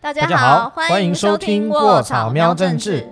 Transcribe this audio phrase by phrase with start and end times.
[0.00, 3.04] 大家好，欢迎收听卧草喵政治。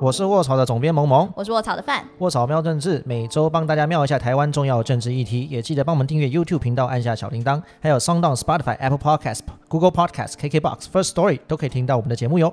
[0.00, 2.04] 我是卧草的总编萌萌，我是卧草的范。
[2.18, 12.52] 卧草喵政治每周帮大家瞄一下台湾重要政治议题，也记得帮我们订阅 YouTube 频道，按下小铃铛，还有 Sound、Spotify、Apple Podcast、Google Podcast、KKBox、First Story 都可以听到我们的节目哟。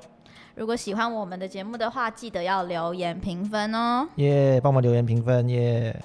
[0.54, 4.08] 如果喜欢我们的节目的话，记得要留言评分哦。
[4.18, 6.00] 耶，帮我们留言评分耶。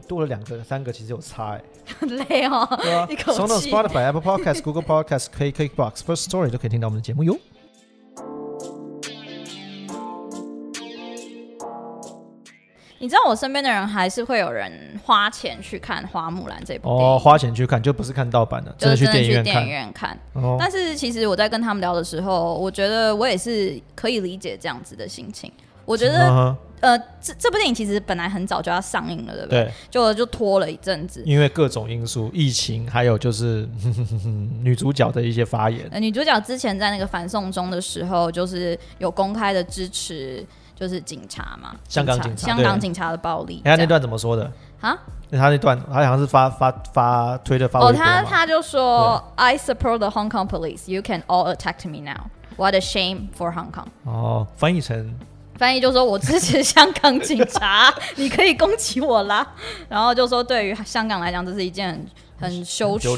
[0.00, 1.62] 多了两个、三个，其实有差哎，
[1.98, 2.66] 很累哦。
[2.82, 3.38] 对啊， 一口气。
[3.38, 7.36] 从 Spotify、Apple Podcast、Google Podcast、K K Box、First Story 都可以听到我们的节目哟。
[12.98, 20.18] 你知道我身边的人还是会有人花钱去看《花木兰》这部哦，花钱去看就不是看盗版的，真的去电影院看。
[20.58, 25.52] 但是其实我在跟他们聊的时候，我觉得我也是可以理解这样子的心情。
[25.86, 26.54] 我觉得。
[26.78, 29.72] 呃，这这部电影其实本来很早就要上映了，对不对？
[29.90, 33.66] 就就拖了一阵子，因为各种因素，疫情，还有就是
[34.62, 35.90] 女主角的一些发言。
[35.94, 43.62] 女主角之前在那个反送中的时候，就是有公开的支持，就是警察嘛，香港警察，香港警察的暴力。
[43.64, 44.96] 他那段怎么说的啊？
[45.30, 50.92] 他那段他好像是发发发推的发哦，他他就说：“I support the Hong Kong police.
[50.92, 52.26] You can all attack me now.
[52.56, 55.14] What a shame for Hong Kong.” 哦，翻译成。
[55.58, 59.46] 翻译就说：“我支持香港警察， 你可以攻击我啦。”
[59.88, 61.88] 然后就说：“对于香港来讲，这是一件
[62.38, 63.08] 很很羞耻、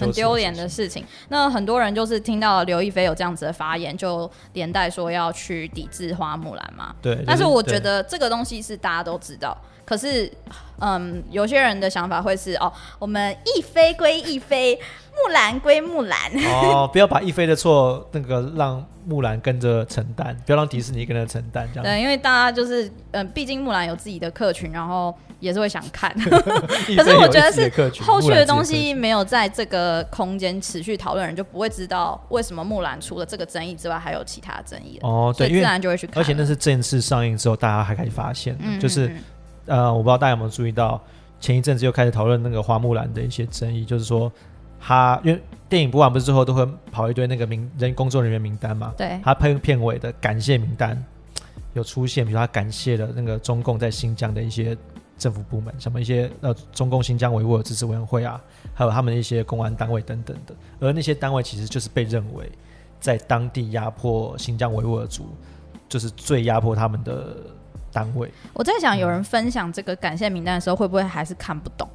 [0.00, 6.94] 很丢脸的事情。”那很多人就是听到刘亦菲有这样子的发言，就连带说要去抵制花木兰嘛。
[7.00, 7.22] 对。
[7.26, 10.30] 但是我觉得这个东西是大家都知道，可是，
[10.80, 14.78] 嗯，有些人的想法会是：哦，我们一飞归一飞。
[15.16, 16.18] 木兰归木兰
[16.48, 21.84] 哦，不要把一菲的错那个让木兰跟着承担，不要让迪士尼跟着承担这样。
[21.84, 26.12] 对，因为大家就是嗯，毕竟木兰有自己的客群，然后也是会想看。
[26.18, 27.70] 可是我觉得是
[28.02, 35.32] 后续的东西没有在这个空间持续讨论，人就不会知道为什么木兰除了这个争议之外还有其他争议哦。
[35.38, 36.20] 对，自然就会去看。
[36.20, 39.14] 而且那是正式上映之后，大家还可以发现，就是
[39.66, 41.00] 呃，我不知道大家有没有注意到，
[41.40, 44.30] 前一阵子又开始讨论那个花木兰的一些争议，就是说。
[44.86, 48.92] 他因为电影播完不是之后都会跑一堆那个名人工作人员名单嘛？
[48.98, 49.18] 对。
[49.24, 51.02] 他片片尾的感谢名单
[51.72, 54.76] 有出现，比如他感谢了那个中共在新疆的一些
[55.16, 58.38] 政府部门，什么一些呃中共新疆维吾尔自治委员会啊，
[58.74, 60.54] 还有他们的一些公安单位等等的。
[60.80, 62.52] 而那些单位其实就是被认为
[63.00, 65.34] 在当地压迫新疆维吾尔族，
[65.88, 67.38] 就是最压迫他们的
[67.94, 68.30] 单位。
[68.52, 71.88] 我在想，有人分享这个感谢名单的时候，会不会还是看不懂？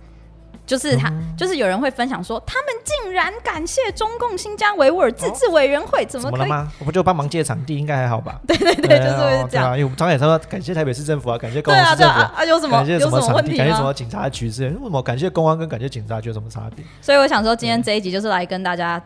[0.66, 6.72] 就是他，就是有人会分享说，他们竟然感谢中共新疆维吾尔自治委员会，怎么了吗？
[6.78, 8.40] 我不就帮忙借场地，应该还好吧？
[8.48, 9.72] 对对对，就是这样。
[9.72, 16.86] 因为我们常也说感谢台北市政府啊，感谢高雄市政府啊，有什么感谢什么问题，感谢什么警察局之类，为什么感谢公安跟感谢警察局有什么差别？
[17.02, 19.02] 所以我想说，今天这一集就是来跟大家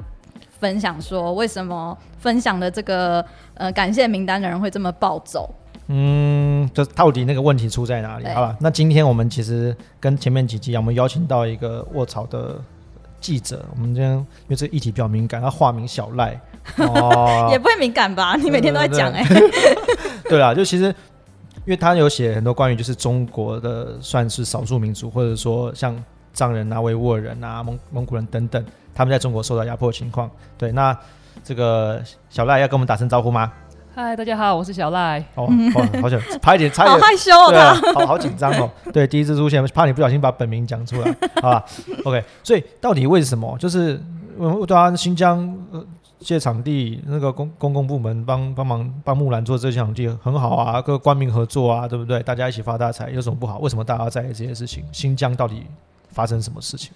[0.59, 5.49] 分享说，为什么分享的这个呃感谢名单的人会这么暴走。
[5.87, 8.25] 嗯，就到底那个问题出在哪里？
[8.27, 12.55] 好了，那今天我们其实跟前面几集，我们邀请到一个卧槽的
[13.19, 16.39] 记者，我们今天因为这个议题比较敏感，他化名小赖，
[16.79, 18.35] 哦，也不会敏感吧？
[18.37, 19.25] 你每天都在讲哎。
[20.29, 26.01] 对啦，就其实因为他有写很多关于就是中国的算是少数民族，或者说像
[26.33, 30.31] 藏人啊、维吾尔人啊、蒙蒙古人等等，他们在中国受到压迫的情况。
[30.57, 30.97] 对，那
[31.43, 33.51] 这个小赖要跟我们打声招呼吗？
[33.95, 35.23] 嗨，大家好，我是小赖。
[35.35, 35.47] 哦，
[36.01, 38.67] 好久，差一点，差一点， 好害羞哦，好好紧张哦。
[38.91, 41.63] 对，第一次出现，怕你不小心把本名讲出来，好吧
[42.03, 43.55] ？OK，所以到底为什么？
[43.59, 44.01] 就是
[44.67, 45.55] 对啊，新疆
[46.17, 52.23] 借场地，那个公公共部门帮帮忙帮木兰做这场地很好啊，各官民合作啊，对不对？
[52.23, 53.59] 大家一起发大财，有什么不好？
[53.59, 54.83] 为什么大家在意这些事情？
[54.91, 55.67] 新疆到底
[56.09, 56.91] 发生什么事情？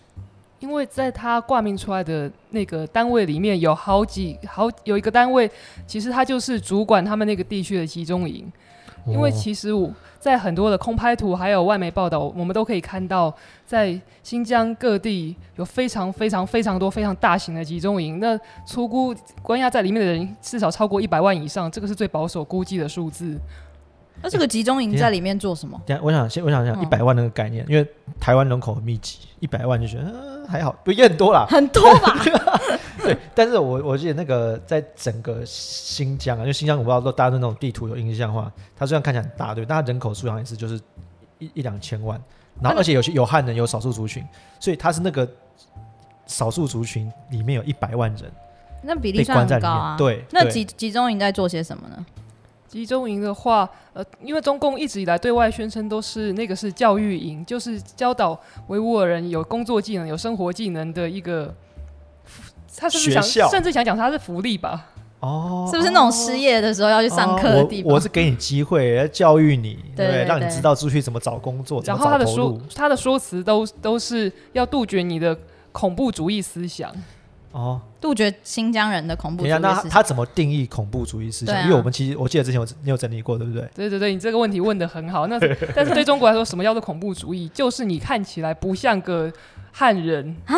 [0.60, 5.50] 因为在他挂名出来的那个单位里面有好几好有一个单位，
[5.86, 8.52] 其实他就是主管他们那个地区的集中营。
[9.06, 13.34] 因为其实我在很多的空拍图还有外媒报道，我们都可以看到，
[13.66, 18.20] 在新疆各地有非常非常非常多非常大型的集中营。
[18.20, 23.40] 那粗估关押在里面的人至少超过一百万以上，这个是最保守估计的数字。
[24.22, 25.80] 那这个集中营在里面做什么？
[26.02, 27.88] 我想先我想想一百万那个概念，因为
[28.20, 30.38] 台湾人口很密集，一百万就觉得。
[30.48, 32.16] 还好，不也很多啦， 很多吧。
[33.04, 40.80] 对，但是我我记得那个在整个新疆啊，因为新疆我不知道都大家对那种地图有印象的话，它虽然看起来很大，对，但它人口数量也是就是
[41.40, 42.18] 一一两千万，
[42.62, 44.26] 然后而且有些有汉人，有少数族群，
[44.58, 45.30] 所以它是那个
[46.28, 48.32] 少数族群里面有一百万人，
[48.82, 49.98] 那比例算很高啊。
[49.98, 52.06] 对，那集集中营在做些什么呢？
[52.78, 61.52] 集中营的话，呃，因为中共一直以来对外宣称都是那个是教育营，就是教导维吾尔人有工作技能、有生活技能的一个
[62.78, 64.90] 他是不是想甚至想讲他是福利吧？
[65.22, 67.92] 哦，是不是那种失业的时候要去上课的地方？
[67.92, 71.82] 我是给你机会，要教育你，对，让你知道出去怎么找工作。
[71.84, 75.36] 然后他的说，他的说辞都都是要杜绝你的
[75.72, 76.94] 恐怖主义思想。
[77.58, 79.62] 哦，杜绝新疆人的恐怖主义思想。
[79.62, 81.64] 那他怎么定义恐怖主义思想？
[81.64, 83.68] 因为我们其实我记得之前有你有整理过，对不对？
[83.74, 85.26] 对对对，你这个问题问的很好。
[85.26, 85.40] 那
[85.76, 87.50] 但是对中国来说，什么叫做恐怖主义？
[87.50, 89.34] 就是你看起来不像个。
[89.72, 90.36] 汉人。
[90.46, 90.56] 啊，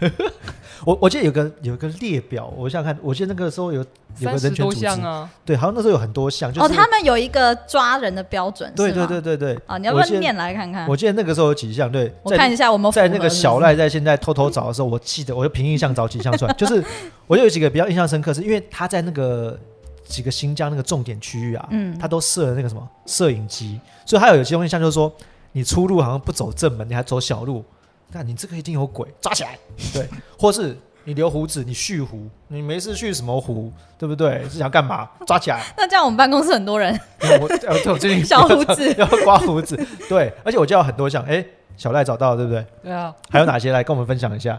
[0.84, 3.84] 我我记得有个有个列表，我想想看，我记得那个时候有
[4.18, 4.86] 有个人权组织。
[4.86, 10.88] 啊，对，好像那时候有很多项，就哦，他们有一个抓人的标准，对对对对对，啊，你要不要念来看看？
[10.88, 16.82] 我记得那个时候有几项，对，我看一下我们在那个小赖在现在偷偷找的时候，我记得我就凭印象找几项出来，就 是
[17.26, 19.58] 我就有几个比较印象深刻，是因为他在那个
[20.04, 25.12] 几个新疆那个重点区域啊，嗯，他都设了那个什么摄影机，所以他有有些东西像就是说，
[25.52, 27.64] 你出入好像不走正门，你还走小路。
[28.12, 29.58] 看你这个一定有鬼，抓起来！
[29.92, 30.08] 对，
[30.38, 34.42] 或是你留胡子，你蓄胡，你没事蓄什么胡，对不对？
[34.48, 35.08] 是想干嘛？
[35.26, 35.62] 抓起来！
[35.78, 36.98] 那这样我们办公室很多人，
[37.40, 37.48] 我
[37.92, 39.76] 我最近 小胡子 要刮胡子，
[40.08, 41.44] 对，而且我叫很多项，哎，
[41.76, 42.64] 小赖找到了，对不对？
[42.82, 44.58] 对啊，还有哪些来跟我们分享一下？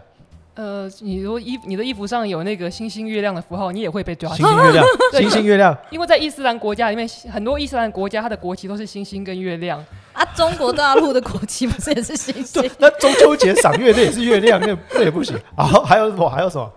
[0.54, 4.28] 呃，你如果衣你的衣服上有那个星星月亮的符号，你也会被抓。
[4.34, 5.74] 星星月亮，星星月亮。
[5.90, 9.82] 因为在伊斯兰国家里面，很多伊斯兰国家它的国旗都是星星跟月亮。
[10.12, 12.70] 啊，中国大陆的国旗不是也是星星？
[12.78, 15.36] 那中秋节赏月那也是月亮，那那也不行。
[15.56, 16.28] 啊， 还有什么？
[16.28, 16.70] 还有什么？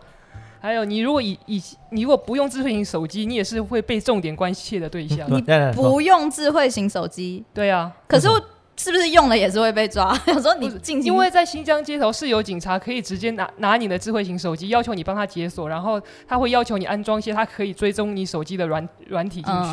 [0.62, 1.62] 还有，你如果以以
[1.92, 5.20] 你如果不用智慧型手机，你也是会被重点关切的对象。
[5.32, 5.42] 你
[5.74, 7.92] 不用智慧型手机，对啊。
[8.08, 8.28] 可是。
[8.78, 10.18] 是不是用了也是会被抓？
[10.28, 19.70] 有时候你进，因为在新疆街头是有警察可以直接拿拿你的智慧型手机，要求你帮他解锁，然后他会要求你安装一些他可以追踪你手机的软软体进去。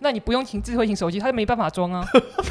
[0.00, 2.06] 那你不用请智慧型手机，他就没办法装啊。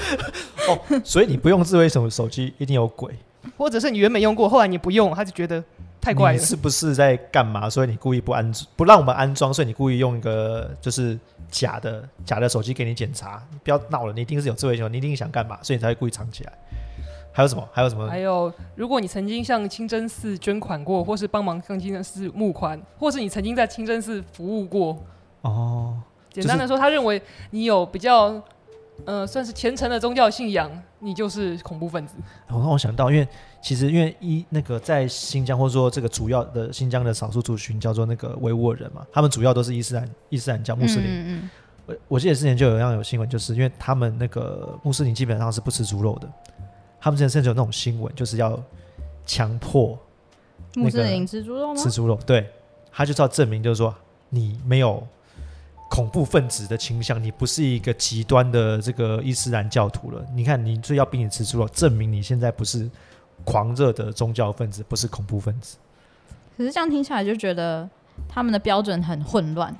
[0.67, 3.13] 哦，所以你不用智慧型手机一定有鬼，
[3.57, 5.63] 或者是你原本用过，后来你不用，他就觉得。
[6.03, 7.69] 太怪了，是不是在干嘛？
[7.69, 11.17] 所以你故意不安不让我们安装，所以你故意用一个就是
[11.49, 13.41] 假的假的手机给你检查。
[13.49, 16.51] 你不要闹了，你一定是有智慧型，你一定想干嘛，所以你才会故意藏起来。
[17.31, 17.65] 还有什么？
[17.71, 18.09] 还有什么？
[18.09, 25.01] 还有，如果你曾经向清真寺捐款过，或是帮忙向清真寺募款，或是你曾经在清真寺服务过，
[25.41, 25.97] 哦，
[26.29, 27.21] 简单的说，他认为
[27.51, 28.43] 你有比较。
[29.05, 32.15] 呃，算是虔诚的宗教信仰，你就是恐怖分子。
[32.49, 33.27] 我让我想到，因为
[33.61, 41.05] 其实因为一那个在新疆或者说这个主要的新疆的少数族群叫做那个维吾尔人嘛，他们主要都是伊斯兰伊斯兰教穆斯林。
[41.07, 41.49] 嗯嗯。
[41.85, 46.29] 我我记得之前就有样有新闻，就是因为他们那个穆斯林基本上是不吃猪肉的，
[47.01, 48.57] 他们之前甚至有那种新闻，就是要
[49.25, 49.99] 强迫
[50.75, 51.81] 穆斯林吃猪肉吗？
[51.81, 52.49] 吃猪肉，对，
[52.91, 53.93] 他就是要证明，就是说
[54.29, 55.05] 你没有。
[55.93, 60.25] 恐怖分子的倾向，你不是一个极端的这个伊斯兰教徒了。
[60.33, 62.89] 你看，你最要逼你吃猪肉，证明你现在不是
[63.45, 65.77] 狂热的宗教分子，不是恐怖分子。
[66.57, 67.87] 可是这样听起来就觉得
[68.27, 69.71] 他们的标准很混乱，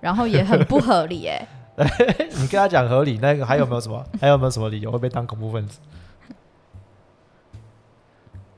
[0.00, 1.26] 然后也很不合理。
[1.26, 1.46] 哎，
[2.40, 4.02] 你跟他讲合理，那个还有没有什么？
[4.18, 5.78] 还有没有什么理由会被当恐怖分子？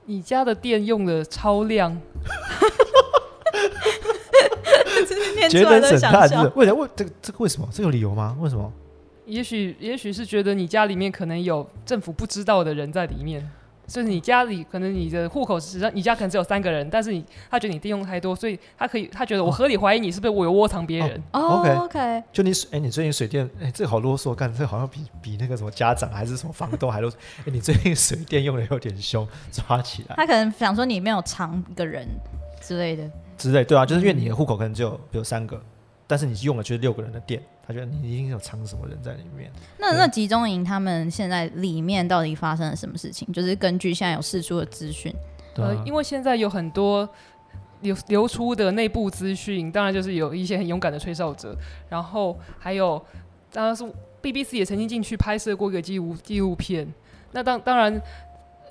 [0.07, 1.65] 你家的电用的超
[5.49, 5.51] 亮。
[5.51, 6.83] 节能省碳是为什么？
[6.83, 7.69] 为这个这个为什么？
[7.73, 8.37] 这有理由吗？
[8.41, 8.73] 为什么？
[9.27, 13.49] 也许也许是觉得你家里面可能有政府不知道的人在里面，
[13.87, 21.23] 就是你家里可能你的户口实际上你家可能只有三个人，但是你他觉得你电用太多，所以他可以他觉得我合理怀疑你是不是我有窝藏别人。
[21.33, 27.15] 哦，OK，就你水哎，你最近水电哎，这个好啰嗦，干这好像比比那个什么家长还是什么房东还啰嗦。
[27.41, 30.17] 哎，你最近水电用的有点凶，抓起来。
[30.17, 32.05] 他可能想说你没有藏一个人
[32.71, 33.11] 之类的。
[33.37, 35.61] 之类对啊，就是因为你的户口可能只有比如三个，
[36.07, 39.51] 但是你用了就是六个人的店，他觉得你一定有藏什么人在里面。
[39.77, 43.27] 那那集中营他们现在里面到底发生了什么事情？
[43.33, 45.13] 就是根据现在有释出的资讯，
[45.57, 47.09] 呃，因为现在有很多
[47.81, 51.57] 流流出的内部资讯，当然就是有一些很勇敢的吹哨者，
[51.89, 53.05] 然后还有
[53.51, 53.83] 当然是
[54.23, 56.87] BBC 也曾经进去拍摄过一个纪录纪录片。
[57.33, 58.01] 那当当然。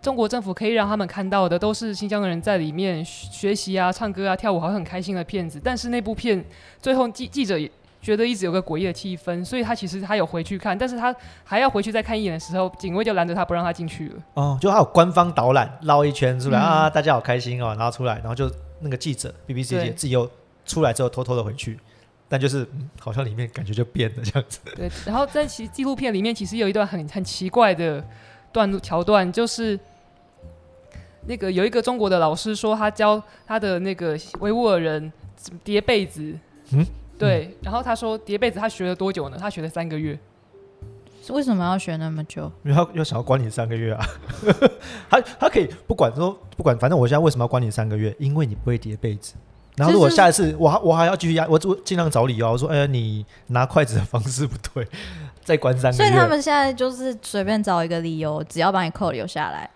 [0.02, 5.60] 中国政府可以让他们看到的都是新疆的人在里面学习啊、唱歌啊、跳舞，好像很开心的片子。
[5.64, 6.44] 但是那部片
[6.82, 7.70] 最后记记者也
[8.02, 11.14] 觉得一直有个诡异的气氛，所以他其实他有回去看，但是他
[11.44, 14.16] 还要回去再看一眼的时候，警卫就拦着他不让他进去了。
[14.36, 20.32] 哦，就还有官方导览绕一圈出来啊，大家好开心哦，然后出来，然后就那个记者 BBC 记自己又
[20.66, 21.78] 出来之后偷偷的回去，
[22.30, 22.66] 但就是
[23.02, 24.60] 好像里面感觉就变了这样子。
[24.78, 28.02] 对，然后在其纪录片里面其实有一段很很奇怪的
[28.54, 29.78] 段桥段，就是。
[31.26, 35.12] 那个有一个中国的老师说，他教他的那个维吾尔人
[35.64, 36.34] 叠被子。
[36.72, 36.86] 嗯，
[37.18, 37.56] 对。
[37.62, 39.38] 然后他说叠被子他学了多久呢？
[39.40, 40.18] 他学了三个月。
[41.30, 42.52] 为什么要学那么久？
[42.64, 44.04] 因为他要想要关你三个月啊。
[45.12, 48.16] 他他可以不管说不管，反正我现在为什么要关你三个月？
[48.18, 49.36] 因为你不会叠被子。
[49.76, 54.88] 然后如果下一次我还我还要继续压，我我尽量找理由，我说哎，你拿筷子的方式不对，
[55.46, 56.04] 再关三个月。
[56.04, 59.70] 所以他们现在就是随便找一个理由，只要把你扣留下来。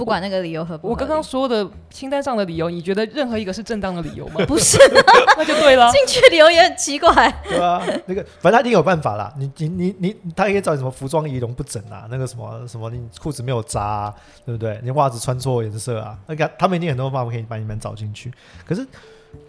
[0.00, 4.42] 不管那个理由合不，我刚刚说的清单上的理由，你觉得任何一个是正当的理由吗？
[4.48, 4.78] 不是，
[5.36, 5.92] 那就对了。
[5.92, 7.12] 进去理由也很奇怪。
[7.44, 9.30] 对啊，那个反正他一定有办法啦。
[9.36, 14.10] 你你你你，他可以找你什么服装仪容不整啊，那个什么什么，你裤子没有扎，
[14.46, 14.80] 对不对？
[14.82, 18.32] 你袜子穿错颜色啊，那个他们一定很多办法可以把你们找进去。
[18.66, 18.86] 可是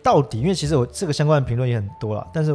[0.03, 2.53] 到底，因为其实我这个相关的评论也很多了，但是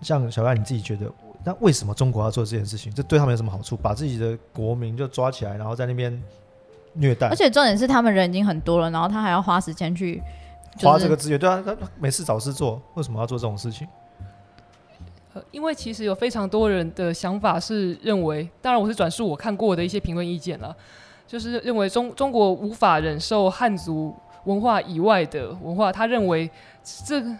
[0.00, 1.10] 像小赖你自己觉得，
[1.42, 2.94] 那为什么中国要做这件事情？
[2.94, 3.76] 这对他们有什么好处？
[3.76, 6.22] 把自己的国民就抓起来，然后在那边。
[6.98, 10.22] 虐待，而且重点是他们人已经很多了，然后他还要花时间去
[10.80, 13.86] 花这个资源，对啊，他没事找事做，为什么要做这种事情？
[15.34, 20.74] 呃，因为其实有非常多人的想法是认为，当然我是转述我看过的一些评论意见了，
[21.26, 26.50] 就是认为中中国无法忍受汉族文化以外的文化，他认为
[27.04, 27.30] 这个。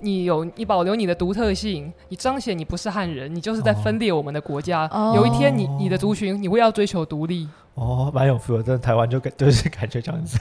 [0.00, 4.88] 你有你保留你的独特性，你彰显你不是汉人，你就是在分裂我们的国家。
[5.14, 7.48] 有一天，你你的族群你会要追求独立。
[7.74, 10.38] 哦，蛮有 feel 的，台湾就感就是感觉这样子，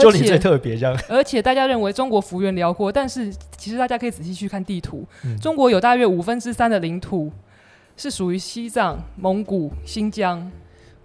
[0.00, 0.96] 就你最特别这样。
[1.08, 5.04] 而且大家认为中国幅员辽阔，但是其实大家可以仔细去看地图，
[5.40, 7.30] 中国有大约五分之三的领土
[7.96, 10.50] 是属于西藏、蒙古、新疆。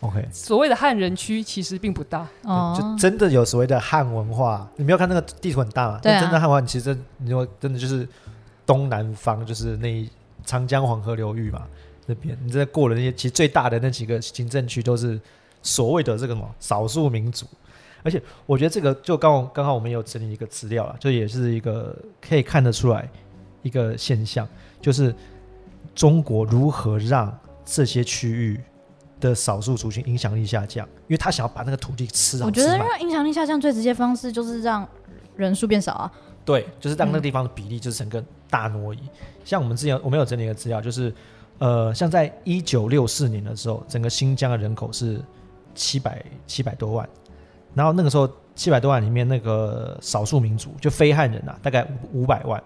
[0.04, 4.70] OK，所谓的汉人区其实并不大，就真的有所谓的汉文化。
[4.76, 6.00] 你没有看那个地图很大嘛？
[6.02, 8.06] 对真的汉文化，其实你说真的就是
[8.66, 10.06] 东南方，就是那
[10.46, 11.66] 长江黄河流域嘛
[12.06, 12.38] 那边。
[12.44, 15.18] 你这过了那些，其实最大的那几个行政区都是
[15.62, 17.48] 所谓的这个什么少数民族。
[18.04, 23.10] 而且我觉得这个就刚刚好我们有整理一个资料了，就也是一个可以看得出来
[23.62, 24.46] 一个现象，
[24.82, 25.16] 就是
[25.96, 27.34] 中国如何让
[27.64, 28.60] 这些区域。
[29.24, 32.44] 的少数族群影响力下降，因为他想要把那个土地吃。
[32.44, 34.88] 我觉得让影响力下降最直接方式就是让
[35.38, 36.12] 人数变少啊。
[36.44, 39.00] 对，就是让那个地方的比例就是整个大挪移。
[39.46, 41.14] 像我们之前我们有整理一个资料，就是
[41.58, 45.22] 呃，像在一九六四年的时候，整个新疆的人口是
[45.74, 47.08] 七百七百多万，
[47.74, 52.62] 然后那个时候七百多万里面那个少数民族就非汉人啊，大概五五百万，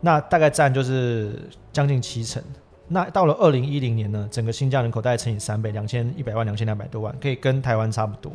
[0.00, 2.42] 那大概占就是将近七成。
[2.88, 8.32] 那到了二零一零年呢，整个新疆人口大概乘以三倍，两千一百万，两千两百多万，可以跟台湾差不多。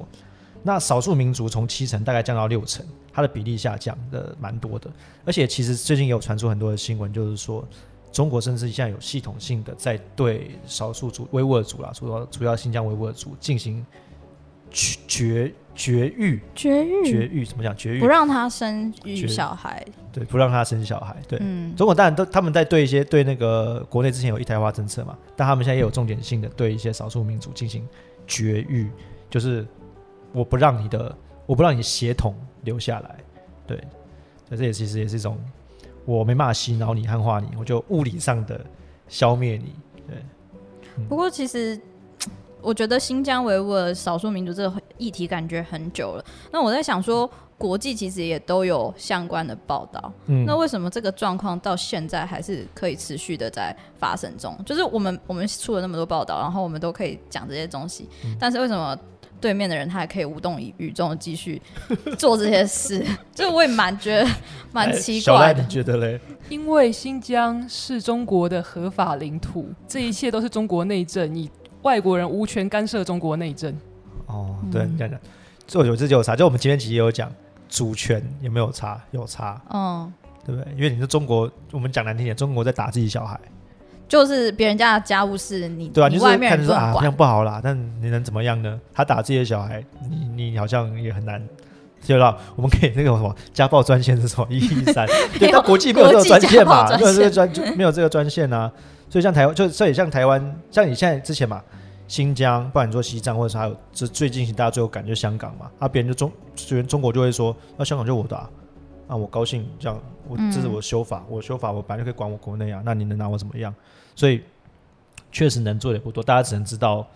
[0.62, 4.90] 那少数民族从七成大概降到六成，它的比例下降的蛮多的。
[5.26, 7.68] 而且其实最近也有传出很多的新闻，就是说
[8.12, 13.86] 中国甚至现在有系统性的在对少数族维吾尔族啦，主要主要新疆维吾尔族进行
[14.72, 17.75] 绝绝育，绝育，绝育怎么讲？
[17.75, 19.86] 绝育不让他生育小孩。
[20.12, 21.15] 对，不让他生小孩。
[21.27, 21.39] 对，
[21.75, 27.88] 中国当然都他们在对一些对那个国内之前有一胎化政策嘛，但他们现在也有重点性的对一些少数民族进行
[28.27, 28.89] 绝育，
[29.30, 29.65] 就是
[30.32, 31.15] 我不让你的，
[31.48, 33.15] 我不让你血统留下来。
[33.65, 33.77] 对，
[34.48, 35.38] 所以这也其实也是一种
[36.06, 38.63] 我没办法洗脑你、汉化你，我就物理上的
[39.08, 39.74] 消灭你。
[40.08, 40.18] 对。
[41.10, 41.80] 不过其实
[42.63, 47.29] 我觉得新疆维吾尔少数民族这个议题感觉很久了，那我在想说。
[47.55, 54.58] 国际其实也都有相关的报道，嗯那为什么这个状况到现在还是可以持续的在发生中？
[54.65, 58.98] 就是我们我们出了那么多报道，然后我们都可以讲这些东西，但是为什么
[59.39, 61.62] 对面的人他还可以无动于衷的继续
[62.17, 63.05] 做这些事？
[63.34, 64.29] 就我也蛮觉得
[64.74, 65.65] 蛮奇怪的。
[65.67, 66.20] 觉得嘞？
[66.50, 71.50] 因为新疆是中国的合法领土，这一切都是中国内政，你
[71.84, 73.74] 外国人无权干涉中国内政。
[74.25, 75.18] 哦，对，你讲讲，
[75.68, 76.36] 这有这就有差？
[76.36, 77.32] 就我们前面几集有讲。
[77.70, 79.02] 主权有没有差？
[79.10, 80.13] 有差，嗯，
[80.46, 80.72] 对不对？
[80.75, 83.40] 因为你是中国，我们讲难听点，中国在打自己小孩，
[84.08, 87.60] 就是别人家的家务事，你对啊，就是看着说啊，这样不好啦。
[87.63, 88.80] 但你能怎么样呢？
[88.94, 91.44] 他打自己的小孩，你你好像也很难，
[92.00, 92.38] 知道？
[92.56, 95.08] 我们可以那个什么家暴专线是什么一一三？
[95.40, 98.72] 对，但国际没有这个专线嘛，没有这个专就没有这个专线啊。
[99.10, 101.64] 所以像台湾，就所以像台湾，像你现在之前嘛。
[102.06, 105.72] 新疆，不管你说西藏，或者是还有这最近大家最有感觉香港嘛？
[105.80, 108.36] 啊，别人就中，虽然中国就会说，那香港就我的，
[109.08, 113.74] 啊，我高兴这样，我这是我修法，我修法，我本来就可以管我国内啊，那你能拿我怎么样？
[114.16, 114.44] 所以
[115.32, 117.08] 确实能做的也不多，大家只能知道，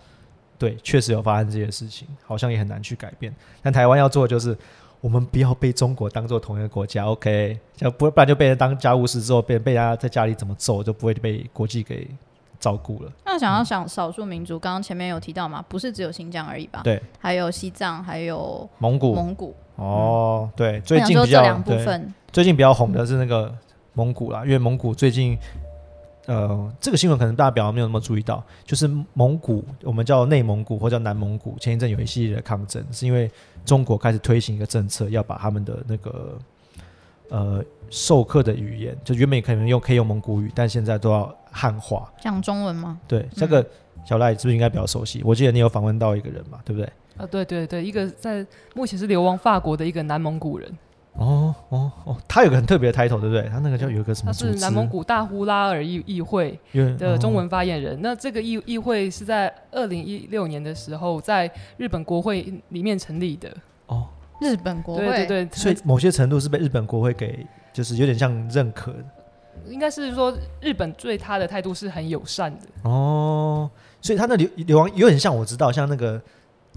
[0.58, 3.32] 对，确实有发生这些事情，好像也很难去改变。
[3.62, 4.56] 但台湾要做的就是，
[5.00, 7.58] 我们不要被中国当做同一个国家，OK？
[7.76, 12.08] 就不不然就被人当家务事之后，被被人家在家里怎么揍，就不会被国际给。
[12.60, 13.12] 照顾了。
[13.24, 16.80] 那想要想少数民族，刚刚前面有提到嘛，不是只有新疆而已吧？
[16.82, 19.14] 对，还有西藏，还有蒙古。
[19.14, 23.54] 蒙古哦，对，最近比较分，最近比较红的是那个
[23.92, 25.38] 蒙古啦，因为蒙古最近，
[26.28, 33.30] 呃，这个新闻可能大家比较没有那么注意到，就是蒙古，我们叫内蒙古或叫南蒙古，前一阵有一系列的抗争，是因为
[33.64, 36.38] 中国开始推行一个政策，要把他们的那个
[37.30, 42.12] 呃授课的语言，就原本可能用可以用蒙古语，但现在都要汉化。
[42.20, 43.00] 讲中文吗？
[43.08, 43.66] 对，这个
[44.04, 45.22] 小赖是不是应该比较熟悉？
[45.24, 46.92] 我记得你有访问到一个人嘛，对不对？
[47.16, 50.70] 啊，对对对，一个在目前是流亡法国的一个南蒙古人。
[51.18, 53.42] 哦哦哦，他有个很特别的 title，对不对？
[53.50, 54.32] 他那个叫有一个什么？
[54.32, 56.56] 他是南蒙古大呼拉尔议议会
[56.96, 57.98] 的中文发言人。
[58.00, 63.52] 那这个议议会是在二零一六年的时候在日本国会里面成立的。
[63.86, 64.06] 哦，
[64.40, 69.04] 日本国会，对对对，所以某些程度是被日本国会给，就是有点像认可的。
[69.66, 72.88] 应该是说日本对他的态度是很友善的。
[72.88, 73.68] 哦，
[74.00, 76.22] 所以他那流流亡有点像我知道，像那个。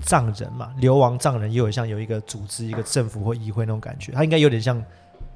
[0.02, 4.84] 藏人嘛，流亡藏人也有像有一个组织、一个政府或议会那种感觉，他应该有点像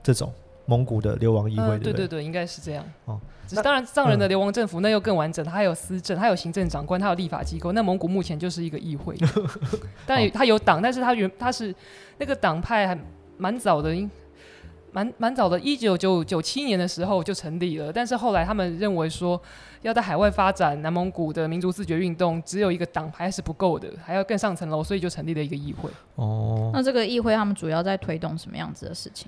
[0.03, 0.31] 这种
[0.65, 2.83] 蒙古的流亡议会，对对对，应该是这样。
[3.05, 3.19] 哦，
[3.63, 7.71] 当然藏人的流亡政府那又更完整，它有司政，它有行政长官，它有立法机构。
[7.71, 9.15] 那蒙古目前就是一个议会，
[10.05, 11.73] 但他有党，但是他原他是
[12.17, 12.97] 那个党派还
[13.37, 13.95] 蛮早的。
[14.95, 19.39] 蛮蛮早的，一九九九七年的时候就成立了，但是后来他们认为说，
[19.81, 25.89] 要在海外发展南蒙古的民族自觉运动，只有一个党派是不够的，还要更上层楼，所以就成立了一个议会。
[26.15, 29.27] 哦，那这个议会他们主要在推动什么样子的事情？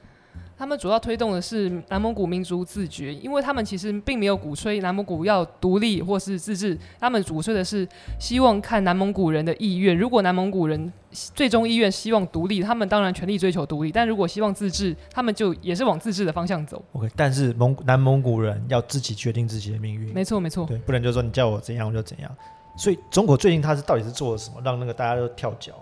[0.58, 7.88] 他们主要推动的是南蒙古民族自觉，因为他们其实并没有鼓吹南蒙古要独立或是自治，他们鼓吹的是
[8.20, 9.96] 希望看南蒙古人的意愿。
[9.96, 16.84] 如果南蒙古人最终意愿希望独立，他们当然全力追求独立；但如果希望自治，他们就也是往自治的方向走。
[16.94, 20.12] OK，但是蒙南蒙古人要自己决定自己的命运。
[20.12, 22.36] 没错，没错，对，不能就说你叫我怎样我就怎样。
[22.76, 25.74] 所以中国最近他是到底是做了什么，让那个大家都跳脚，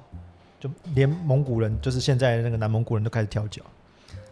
[0.60, 3.62] 就连蒙古人，就是现在那个南蒙古人都开始跳脚。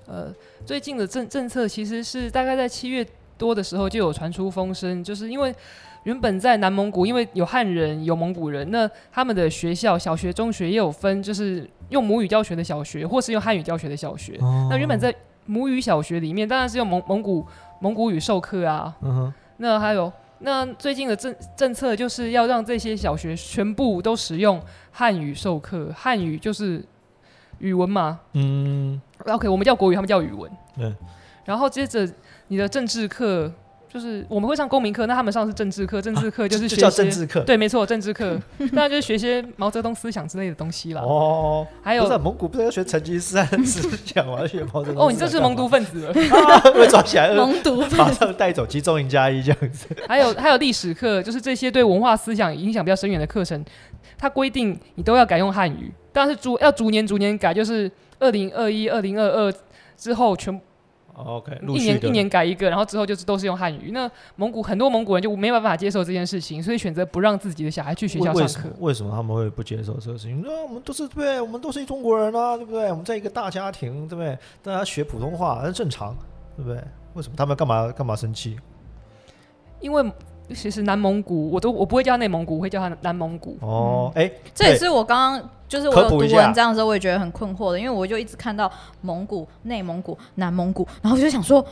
[0.05, 0.33] 呃，
[0.65, 3.05] 最近的政政策其实是大概在七月
[3.37, 5.53] 多的时候就有传出风声，就是因为
[6.03, 14.37] 原本在南蒙古，因为有汉人有蒙古人，那他们的学校小学、中学也有分，就是用母语教学的小学，或是用汉语教学的小学。
[14.69, 15.13] 那原本在
[15.45, 17.45] 母语小学里面，当然是用蒙蒙古
[17.79, 18.93] 蒙古语授课啊。
[19.57, 26.83] 那还有，那最近的政政策就是要让这些小学全部都使用汉语授课，汉语就是
[27.59, 28.19] 语文嘛。
[28.33, 29.01] 嗯。
[29.25, 30.51] OK，我们叫国语，他们叫语文。
[30.77, 30.95] 嗯。
[31.45, 32.09] 然后接着
[32.47, 33.51] 你的政治课，
[33.89, 36.01] 就是我们会上公民课，那他们上是政治课。
[36.01, 37.41] 政治课就是学政治课。
[37.41, 38.39] 对，没错，政治课，
[38.73, 41.01] 当然就是学些毛泽东思想之类的东西啦。
[41.01, 41.67] 哦。
[41.81, 44.47] 还有蒙古不是要学成吉思汗思想吗？
[44.47, 45.03] 学毛泽东。
[45.05, 46.13] 哦，你这是蒙读分子了。
[46.73, 49.87] 被抓起来，蒙读，马上带走集中营加一这样子。
[50.07, 53.61] 还有还有历史课，就是这些对文化思想影响比较深远的课程，
[54.17, 57.91] 它规定你都要改用汉语，但是逐要逐年逐年改，就是。
[58.23, 59.53] 二零二一、二零二二
[59.97, 60.59] 之后，全
[61.13, 63.91] OK，一年一年改一个，然后之后就是都是用汉语。
[63.91, 68.69] 那蒙古很多蒙古人就没办法接受这件事情，所以选择不让自己的小孩去学校上课。
[68.79, 70.41] 为什么他们会不接受这个事情？
[70.43, 72.89] 那我们都是对，我们都是中国人啊，对不对？
[72.89, 74.35] 我们在一个大家庭，对不对？
[74.63, 76.15] 大家学普通话那正常，
[76.55, 76.81] 对不对？
[77.13, 78.57] 为什么他们干嘛干嘛生气？
[79.81, 80.11] 因为。
[80.53, 83.57] 其实南蒙古，我都我不会叫内蒙古，我会叫它南蒙古。
[83.61, 91.65] 哦，哎，这也是我刚刚就是我有读文章的时候，我也觉得很困惑的，因为我就一直看到蒙古、内蒙古、南蒙古，然后我就想说，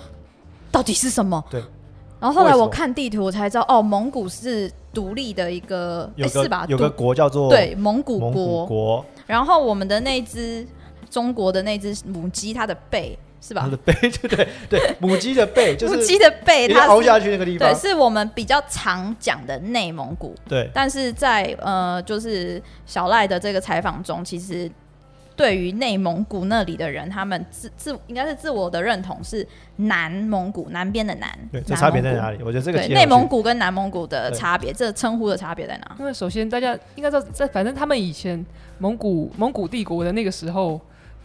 [0.72, 1.44] 到底是什么？
[1.50, 1.62] 对。
[2.20, 6.66] 然后后来我看地图，我才知道，哦，蒙古是独立的一个，是吧？
[6.70, 8.66] 有个国叫做对蒙古国。
[8.66, 9.06] 国。
[9.26, 10.66] 然后我们的那只
[11.10, 13.18] 中国的那只母鸡，它的背。
[13.42, 13.64] 是吧？
[13.64, 17.68] 它的背， 对对对，母鸡的背就是母鸡的背，它凹下去那个地方。
[17.68, 20.36] 对，是我们比较常讲的内蒙古。
[20.48, 24.70] 对，但是在呃，就是小赖的这个采访中，其实
[25.36, 29.46] 对于内蒙古那里的人，他们自自应该是自我的认同是
[29.78, 31.28] 南蒙古南边的南。
[31.52, 32.38] 对，这差别在哪里？
[32.44, 35.96] 我觉得这个内蒙古跟南蒙古的差别，这称呼的差别在哪？
[35.98, 38.46] 因为首先大家应该知道，在反正他们以前
[38.78, 40.80] 蒙古蒙古帝国的那个时候。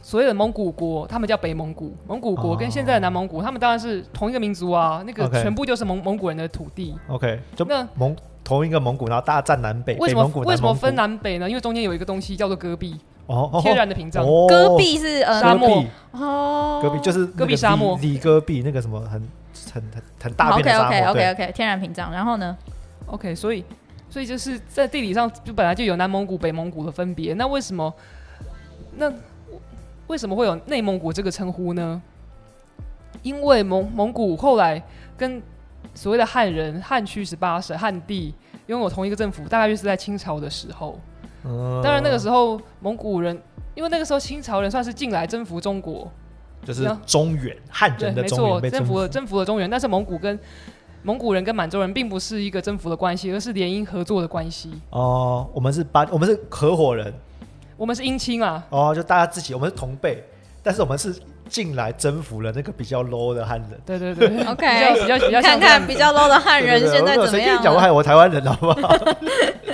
[0.07, 1.93] 所谓的蒙古国，他们叫北蒙古。
[2.07, 5.03] 蒙古国跟现在的南蒙古，他们当然是同一个民族啊。
[5.05, 6.97] 那个全部就是蒙蒙古人的土地。
[7.09, 8.15] OK，就那蒙
[8.45, 9.97] 同一个蒙古，然后大战南北。
[9.97, 11.49] 为什么为什么分南北呢？
[11.49, 12.95] 因为中间有一个东西叫做戈壁，
[13.27, 14.25] 哦，天然的屏障。
[14.47, 19.21] 戈壁是呃沙漠哦，戈壁就是戈壁沙漠，里戈壁那个什么很
[19.73, 20.87] 很很很大片的沙漠。
[20.87, 22.13] OK OK OK OK，天然屏障。
[22.13, 22.57] 然后呢
[23.07, 23.65] ？OK，所以
[24.09, 27.35] 所以就是在地理上就本来就有南蒙古、北蒙古的分别。
[27.35, 27.93] 那为什么
[28.99, 29.13] 那？
[30.07, 32.01] 为什么会有内蒙古这个称呼呢？
[33.23, 34.83] 因为蒙蒙古后来
[35.17, 35.43] 跟
[35.95, 38.35] 所谓的汉人、汉区十八省、汉地
[38.67, 40.99] 拥有同一个政府，大概就是在清朝的时候。
[41.83, 43.41] 当然那个时候蒙古人，
[43.75, 46.11] 因为那个时候清朝人算是进来征服中国，
[46.65, 50.39] 就是中原汉人的中原征服了征服了中原，但是蒙古跟
[51.03, 54.73] 蒙古人跟满洲人并不是一个征服的关系，而是联姻合作的关系。
[54.91, 57.15] 哦，我们是八，我们是合伙人。
[57.77, 58.65] 我们是姻亲啊！
[58.71, 60.25] 哦，就大家自己，我们是同辈，
[60.63, 61.15] 但是我们是
[61.49, 63.81] 进来征服了那个比较 low 的汉人。
[63.85, 67.63] 对对对， OK，比较比较看看比较 low 的汉人现在怎么样？
[67.63, 68.97] 讲过害我台湾人好不好？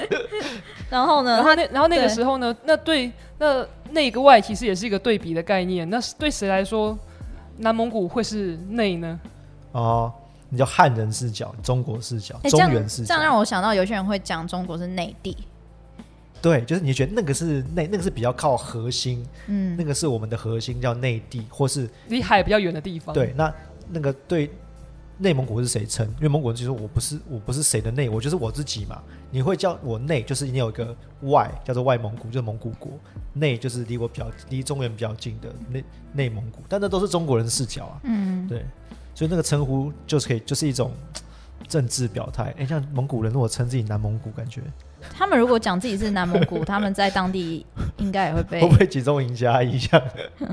[0.91, 1.37] 然后呢？
[1.37, 2.55] 然后那然后那个时候呢？
[2.65, 5.89] 那对那内跟外其实也是一个对比的概念。
[5.89, 6.99] 那是对谁来说，
[7.59, 9.19] 南蒙古会是内呢？
[9.73, 10.13] 哦，
[10.51, 15.35] 你叫汉人视角、中国视角、中原视角，这样让我想到有些人会讲中国是内地。
[16.43, 23.15] 对，就是你觉得那个是内，那个是比较靠核心，嗯，那个是我们的核心叫内地，或是离海比较远的地方。
[23.15, 23.55] 对，那
[23.89, 24.51] 那个对
[25.19, 26.05] 内蒙古是谁称？
[26.17, 29.01] 因为蒙古人就说我不是我不是谁的内，我就是我自己嘛。
[29.31, 32.91] 你会叫我内，就是你有一个外叫做外蒙古，就是蒙古国；
[33.33, 36.59] 内就是离我比较离中原比较近的内内蒙古。
[36.69, 38.67] 但那都是中国人视角啊，嗯，对，
[39.15, 40.91] 所以那个称呼就是可以就是一种
[41.69, 42.53] 政治表态。
[42.59, 44.61] 哎，像蒙古人如果称自己南蒙古，感觉。
[45.15, 47.65] 他们如果讲自己是南蒙古， 他们在当地
[47.99, 50.01] 应该也会被会不会集中营加一下？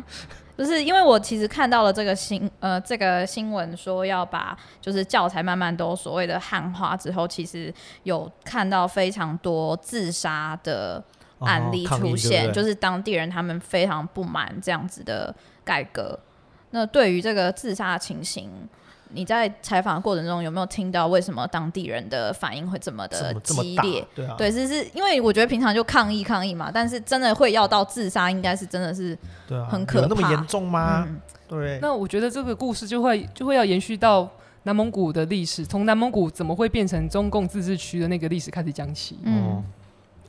[0.55, 11.01] 不是，因为我其实看到了这个新呃这个新闻说要把就是教材慢慢都所谓的汉化之后，其实有看到非常多自杀的
[11.39, 15.33] 案例出现，就是当地人他们非常不满这样子的
[15.63, 16.19] 改革。
[16.71, 18.49] 那对于这个自杀的情形。
[19.11, 24.05] 你在采访的过程中有没有听到为什么当地人的反应会这么的激烈？
[24.13, 29.17] 对啊，对，是是因为我觉得平常就抗议抗议嘛，但是真的会要到自杀，应该是真的是
[29.47, 31.07] 对啊，很可怕，那么严重吗？
[31.47, 31.79] 对。
[31.81, 34.29] 那我觉得这个故事就会就会要延续到
[34.63, 39.19] 南蒙古的历史，从南蒙古怎么会变成中共自治区的那个历史开始讲起。
[39.23, 39.63] 嗯。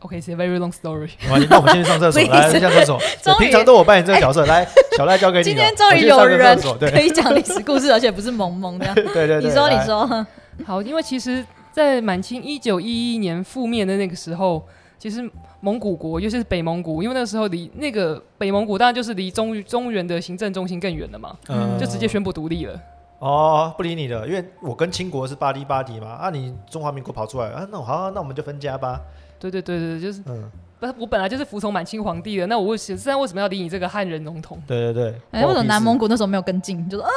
[0.00, 1.10] OK，it's a very long story。
[1.48, 3.00] 那我们先去上厕所， 来上厕所。
[3.38, 5.44] 平常都我扮演这个角色， 来，小赖交给你。
[5.44, 8.94] 今天终于有人可以讲历史故事，而且不是萌萌的。
[8.94, 10.26] 对对对，你说你说。
[10.66, 14.62] 好，因为其实，在满清一九一一年覆灭的那个时候，
[14.98, 21.36] 其实蒙古国，尤其是北蒙古，因为那个时候离那个北蒙古当然就是离中中原的行政中心更远了嘛，
[21.78, 22.78] 就直接宣布独立了。
[23.20, 28.98] 哦，不理你的，因为我跟清国是巴黎巴黎嘛，啊，你中华民国跑出来啊，那好，那我们就分家吧。
[29.38, 34.60] 对对对对，就是，嗯，不，我本来就是服从满清皇帝的，那我为现在为什么要理你这个汉人总统？
[34.66, 36.88] 对对对，哎，为什么南蒙古那时候没有跟进？
[36.88, 37.12] 就说啊，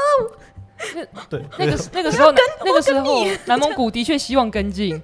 [1.30, 2.34] 对，那个 那个时候，
[2.66, 5.02] 那个时候南蒙古的确希望跟进。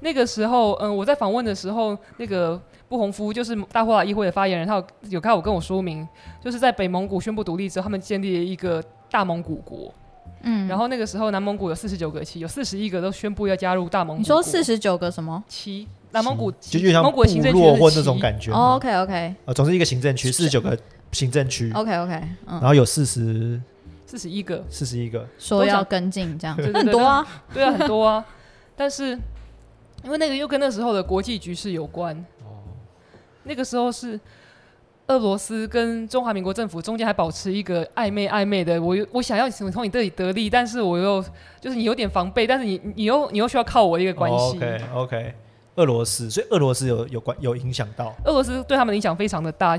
[0.00, 6.06] 那个时候，嗯，我在访问的时候，那个布洪夫就是大霍瓦议会的发言人，他有有开我跟我说明，
[6.42, 9.94] 就是在北蒙古宣布独立之后，他们建立了一个大蒙古国。
[10.42, 14.20] 嗯，然后那个时候南蒙古有四十九个旗，有四十一个都宣布要加入大蒙古。
[14.20, 15.42] 你说四十九个什么？
[15.48, 15.86] 旗？
[16.10, 18.52] 南蒙古就就像部落或那种感觉。
[18.52, 20.78] OK OK，呃，总是一个行政区，四十九个
[21.12, 21.72] 行政区。
[21.72, 23.58] OK OK，然后有四十
[24.04, 25.26] 四十一个，四十一个。
[25.38, 28.22] 说要跟进这样，很多啊，对啊，很多啊。
[28.76, 29.18] 但是
[30.04, 32.14] 因为那个又跟那时候的国际局势有关。
[32.44, 32.60] 哦，
[33.44, 34.20] 那个时候是
[35.12, 38.80] 俄罗斯跟中华民国政府中间还保持一个暧昧暧昧的。
[38.80, 41.22] 我我想要从从你这里得利，但是我又
[41.60, 44.56] 就是你有点防备，但是你你又你又需要靠我的一个关系。
[44.56, 45.34] OK OK。
[45.76, 49.74] 俄罗斯，所以俄罗斯有有关有影响到俄罗斯对他们的影响非常的大。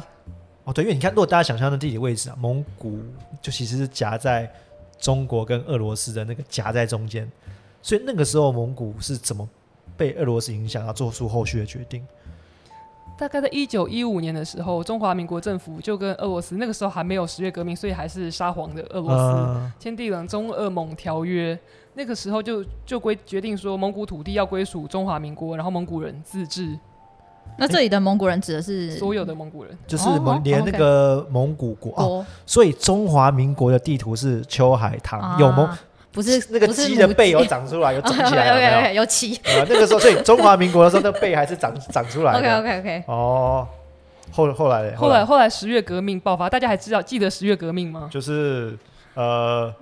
[0.63, 2.97] 哦，对，因为你看，如果大家想象的地理位置啊，蒙古
[3.41, 4.51] 就其实是夹在
[4.97, 7.31] 中国跟俄罗斯的那个夹在中间，
[7.81, 9.47] 所以那个时候蒙古是怎么
[9.95, 12.03] 被俄罗斯影响，要做出后续的决定？
[13.17, 21.57] 大概在一九一五年的时候，中华民国政府就跟俄罗斯那个时候还没有十月革命，所以还是沙皇的俄罗斯签订了中俄蒙条约。
[21.95, 26.77] 那个时候就就规决定说，蒙古土地要归属中华民国，然后蒙古人自治。
[27.55, 32.25] 那这里的蒙古人指的是所有的蒙古人，就是蒙连那个蒙古国啊。
[32.47, 35.69] 所以中华民国的地图是秋海棠，有蒙
[36.13, 38.47] 不是那个鸡的背有长出来，有长起来，
[38.87, 39.35] 有有有起。
[39.43, 42.33] 啊，那个时候所以中华民国的时候，那背还是长长出来。
[42.33, 43.03] OK OK OK。
[43.07, 43.67] 哦，
[44.31, 48.07] 后后来后来后来十月革命爆发，大家还知道记得十月革命吗？
[48.09, 48.77] 就是
[49.15, 49.73] 呃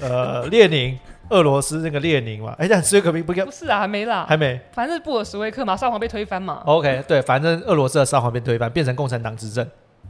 [0.00, 0.98] 呃列宁。
[1.30, 6.60] 俄罗斯那个列宁嘛，哎，但十月革命不不是啊，还没啦，还没，反正布尔什维克嘛，沙皇被推翻嘛。
[6.66, 9.64] OK，对，反正俄罗斯的沙皇被推翻，变成共产党执政。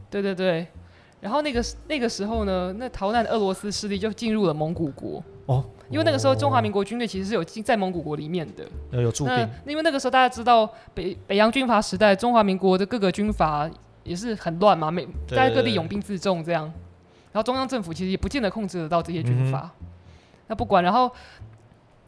[0.09, 0.65] 对对对，
[1.21, 5.23] 然后那个那个时候呢，那逃难的俄罗斯势力就进入了蒙古国。
[5.45, 9.49] 哦，因为那个时候中华民国军队其实是有进在蒙古国里面的，有驻兵。
[9.65, 13.69] 因为那个时候大家知道北北洋军阀时代，中华民国的各个军阀
[14.03, 16.63] 也是很乱嘛，每在各地拥兵自重这样，
[17.31, 19.69] 然后中央政府其实也不见得控制得到这些军阀。
[20.47, 21.11] 那不管，然后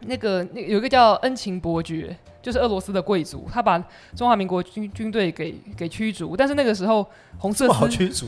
[0.02, 3.78] 那个那有一个叫恩情伯爵，就是俄罗斯的贵族，他把
[4.16, 6.36] 中华民国军军队给给驱逐。
[6.36, 7.06] 但是那个时候
[7.38, 8.28] 红色好驱逐，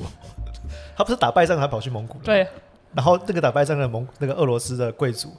[0.96, 2.48] 他不是打败仗还跑去蒙古对，
[2.94, 5.34] 然后那个打败仗的蒙那个俄罗斯的贵族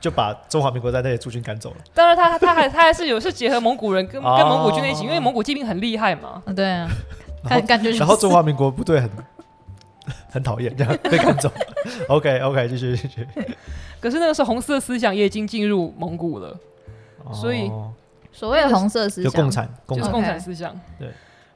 [0.00, 1.76] 就把中华民国在那里驻军赶走了。
[1.94, 6.42] 当然，他他还他还是有是结合蒙古人跟跟蒙古军队一起，因为蒙古骑兵很厉害嘛。
[6.54, 6.88] 对啊，
[7.48, 9.10] 感感觉然后中华民国部队很。
[10.30, 11.50] 很讨厌，这样被赶走。
[12.08, 13.26] OK OK，继续继续。
[14.00, 16.56] 可是那个时候红色思想也已经进入蒙古了，
[17.32, 17.70] 所以
[18.32, 20.78] 所谓的红色思想，就共产，就是共产思想。
[20.98, 21.08] 对。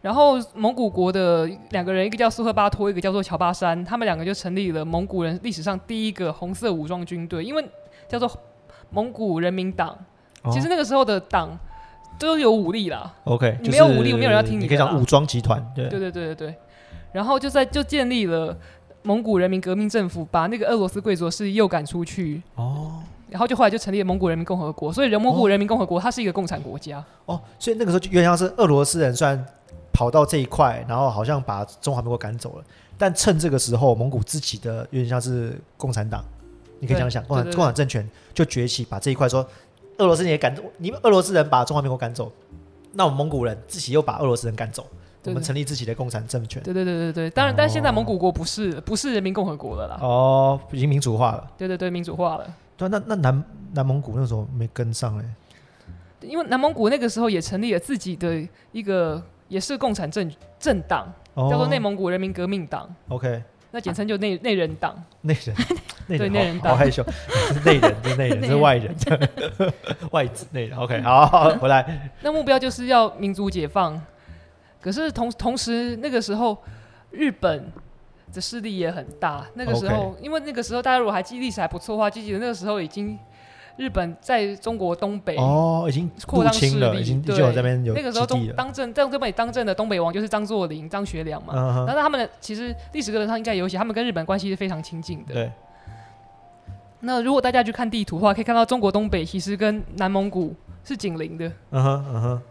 [0.03, 7.65] 然后蒙古国的两个人，一个叫苏赫巴托，一个叫做乔巴山，他们两个就成立了蒙古人历史上第一个红色武装军队，因为
[8.09, 8.31] 叫做
[8.91, 9.97] 蒙古人民党。
[10.51, 11.57] 其实那个时候的党
[12.19, 13.15] 都有武力啦。
[13.23, 14.65] OK，你没有武力，没有人要听你。
[14.65, 15.65] 你可以讲武装集团。
[15.73, 16.55] 对对对对对。
[17.13, 18.57] 然后就在就建立了
[19.03, 22.43] 蒙古人民革命政府，把那个俄罗斯贵族势力诱赶出去。
[22.57, 23.01] 哦。
[23.31, 27.03] 然后就后来就成立了蒙古人民共和国，所以人蒙古人民共和国它是一个共产国家。
[27.25, 29.47] 哦，所以那个时候就原来是俄罗斯人虽然
[29.93, 32.65] 跑到这一块，然后好像把中华民国赶走了，
[32.97, 36.25] 但趁这个时候蒙古自己的有点像是共产党，
[36.81, 39.47] 你可以这样想，共产共产政权就崛起，把这一块说
[39.99, 42.33] 俄罗斯也赶走，你们俄罗斯人把中华民国赶走，
[42.93, 44.87] 那我们蒙古人自己又把俄罗斯人赶走。
[45.25, 46.61] 我们成立自己的共产政权。
[46.65, 49.97] 对对对对对，当然，但现在蒙古国不是不是人民共和国了啦。
[50.03, 51.49] 哦，已经民主化了。
[51.57, 52.57] 对对对，民主化了。
[52.77, 55.25] 对，那那南南蒙古那时候没跟上嘞。
[56.23, 62.89] 因为南蒙古那个时候也成立了自己的一个，也是共产政政党，叫做内蒙古人民革命党。
[63.09, 64.97] OK，那简称就内内人党。
[65.21, 65.55] 内人，
[66.09, 67.05] 对内人党，好害羞。
[67.53, 68.97] 是内人，是内人，是外人，
[70.11, 70.79] 外资内人。
[70.79, 72.11] OK，好，回来。
[72.23, 74.01] 那目标就是要民族解放。
[74.81, 76.57] 可是同同时，那个时候
[77.11, 77.71] 日本
[78.33, 79.45] 的势力也很大。
[79.53, 83.19] 那个时候，因为那个时候大家如果还记历史还不错的话，记得那个时候已经
[83.77, 91.55] 日本在中国东北哦，已经扩张势力，已经就这边有那个时候东当政在东北当政的东北王就是张作霖、张学良嘛。
[91.87, 95.35] 然后他们的其实历史课本上应该有写，他们跟日本关系是非常亲近的。
[95.35, 95.51] 对。
[97.01, 100.55] 那如果大家去看地图的话，可以看到中国东北其实跟南蒙古
[100.85, 101.51] 是紧邻的。
[101.71, 102.43] 嗯哼，嗯哼。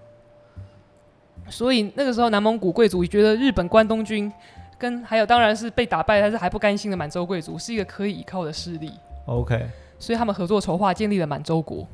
[1.50, 4.32] 所以那个时候，南蒙古贵族觉得日本关东军
[4.78, 8.92] 跟还有当然是被打败但是还不甘心的满洲贵族是一个可以依靠的势力。
[9.26, 9.70] OK，
[10.02, 11.88] 所以他们合作筹划建立了满洲国。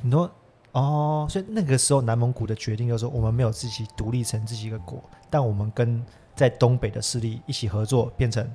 [0.00, 0.30] 你说
[0.72, 6.02] 哦，所以那个时候南蒙古的决定就是我们没有自己独立成自己一个国，但我们跟
[6.34, 8.50] 在东北的势力一起合作变成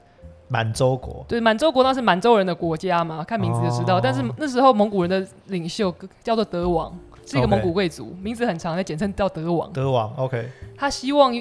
[0.48, 1.24] 满洲国。
[1.28, 4.02] 对，满洲国那是满洲人的国家嘛，看名字就知道。
[4.02, 6.98] 但是那时候蒙古人的领袖叫做德王。
[7.30, 9.70] 是一个蒙古贵族，名字很长，那简称叫德王。
[9.74, 10.50] 德王，OK。
[10.78, 11.36] 他希望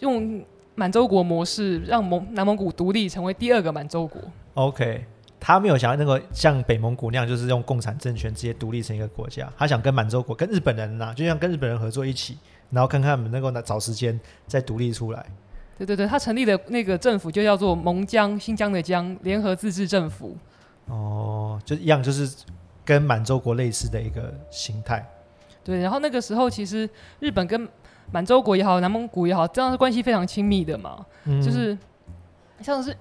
[0.00, 4.20] 用满洲国模式，让蒙南蒙古独立，成为第二个满洲国。
[4.54, 5.06] OK。
[5.44, 9.52] 他没有想要那个像北蒙古那样，就是用共产政权直接独立成一个国家。
[9.58, 12.38] 他想跟满洲国、跟日本人呐，就像跟日本人合作一起，
[12.70, 15.26] 然后看看能够找时间再独立出来。
[15.76, 20.36] 对对对，他成立的那个政府就叫做蒙江新疆的江联合自治政府。
[20.86, 22.32] 哦，就一样，就是。
[22.84, 25.08] 跟满洲国类似的一个形态，
[25.62, 25.78] 对。
[25.78, 27.68] 然后那个时候，其实日本跟
[28.10, 31.06] 满洲国也好，南蒙古也好，这样的关系非常亲密的嘛。
[31.24, 31.78] 就是
[32.60, 32.92] 像是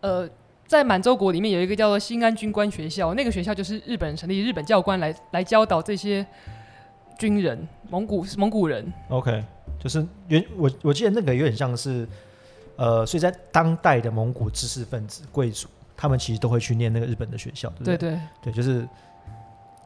[0.00, 0.28] 呃，
[0.72, 6.26] 在满洲国里面有一个叫做新安军官学校，那个学校就是日本人成立，日本教官来来教导这些
[7.18, 8.90] 军人，蒙古蒙古人。
[9.10, 9.44] OK，
[9.78, 12.08] 就是原我我记得那个有点像是
[12.76, 18.18] 呃，所以在当代的蒙古知识分子贵族，他们其实都会去念那个日本的学校，对对？
[18.42, 18.88] 对，就是。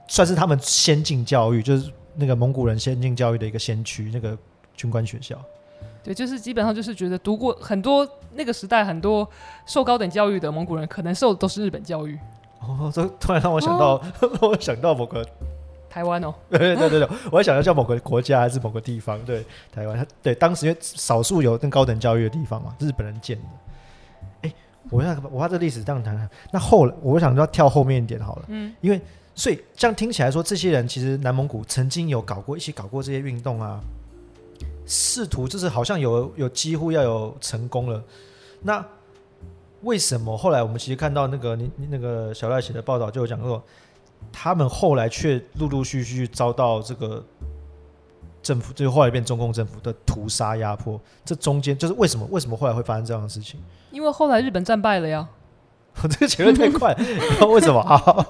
[0.09, 4.39] 算是他们先进教育，就是那个蒙古人先进教育的一个先驱，那个
[4.77, 5.37] 军官学校。
[6.07, 9.29] 对，就是基本上就是觉得读过很多那个时代很多
[9.67, 12.17] 受高等教育的蒙古人，可能受的都是日本教育。
[12.61, 15.27] 哦，这突然让我想到， 让我想到某个
[15.91, 16.33] 台湾哦。
[16.49, 19.19] 对对对对，我还想到叫某个国家还是某个地方？
[19.25, 20.07] 对，台湾。
[20.23, 23.43] 对，当时因为少数有更高等教育的地方嘛，日本人建的。
[24.43, 24.53] 哎，
[24.91, 26.31] 我要我把这历史这样谈谈。
[26.53, 29.01] 那后来我想要跳后面一点好了，嗯，因为。
[29.39, 33.79] 所以这样听起来说，这些人其实南蒙古曾经有搞过一起搞过这些运动啊，
[34.87, 38.03] 试图就是好像有有几乎要有成功了。
[38.63, 38.85] 那
[39.83, 43.63] 为什么后来我们其实看到那个你那个小赖写的报道就有讲过，
[44.33, 47.23] 他们后来却陆陆续续遭到这个
[48.43, 51.01] 政府，就后后来变中共政府的屠杀压迫。
[51.25, 52.27] 这中间就是为什么？
[52.31, 53.61] 为什么后来会发生这样的事情？
[53.91, 55.29] 因为后来日本战败了呀。
[56.03, 56.95] 我 这个前面太快，
[57.49, 58.27] 为什么啊？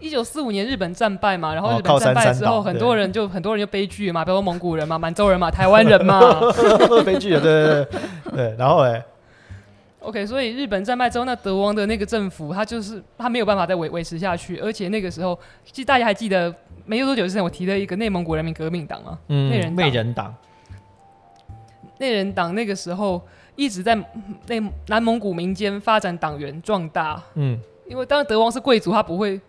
[0.00, 6.40] 一九四五年日本战败嘛，然后日本战败之后，很多人就很多人就悲剧嘛，比如说蒙古人嘛、满洲人嘛、台湾人嘛，
[7.04, 7.86] 悲剧对对对
[8.32, 8.54] 对。
[8.58, 9.04] 然后哎
[10.00, 16.54] ，OK，所以日本战败之后，那德王的那个政府，他就是他没有办法再维维持下去，而且那个时候，其实大家还记得
[16.86, 19.18] 没有多久之前我提了一个内蒙古人民革命党嘛？
[19.28, 20.34] 嗯，内人内人党，
[21.98, 23.20] 内人党那个时候
[23.56, 23.96] 一直在
[24.46, 27.58] 内南蒙古民间发展党员壮大，嗯，
[27.88, 29.40] 因为当然德王是贵族，他不会。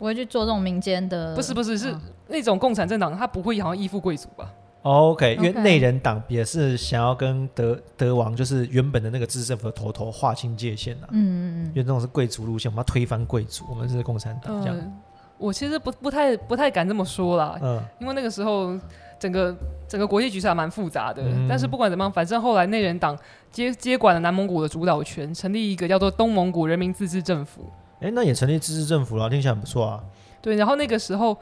[0.00, 1.94] 不会去做这种民间的，不是不是是
[2.28, 11.06] 那种共产政党，他不会好像依附贵族吧？OK，因为内人党也是想要跟德德王，就是原本的那个自治政府的头头划清界限呐。
[11.10, 11.66] 嗯嗯嗯。
[11.66, 14.92] 因为这种是贵族路线，我们要推翻贵族，我们是共产党这样。
[15.36, 18.74] 我其实不不太不太敢这么说啦，嗯，因为那个时候
[19.18, 19.54] 整个
[19.86, 21.22] 整个国际局势还蛮复杂的。
[21.46, 23.14] 但是不管怎么样，反正后来内人党
[23.52, 27.70] 接接管了南蒙古的主导权，成立一个叫做东蒙古人民自治政府。
[28.00, 30.02] 哎，那也成立自治政府了，听起来很不错啊。
[30.42, 31.36] 对，然后那个时候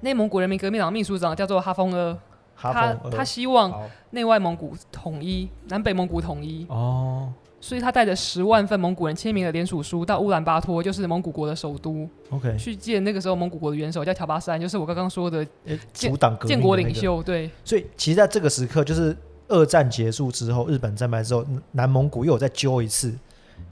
[0.00, 2.18] 内蒙古人民革命党秘书长叫做哈丰阿，
[2.56, 3.72] 他他希望
[4.10, 6.66] 内外蒙古统一，南北蒙古统一。
[6.68, 7.32] 哦。
[7.62, 15.46] 所以他带着十万份蒙古人签名的联署书到乌兰巴托，就是蒙古国的首都，OK，去见那个时候蒙古国的元首叫乔巴山，就是我刚刚说的
[15.92, 17.22] 建党建国领袖。
[17.22, 19.14] 对，所以其实在这个时刻，就是
[19.48, 23.14] 二战结束之后，日本战败之后，南蒙古又有再揪一次，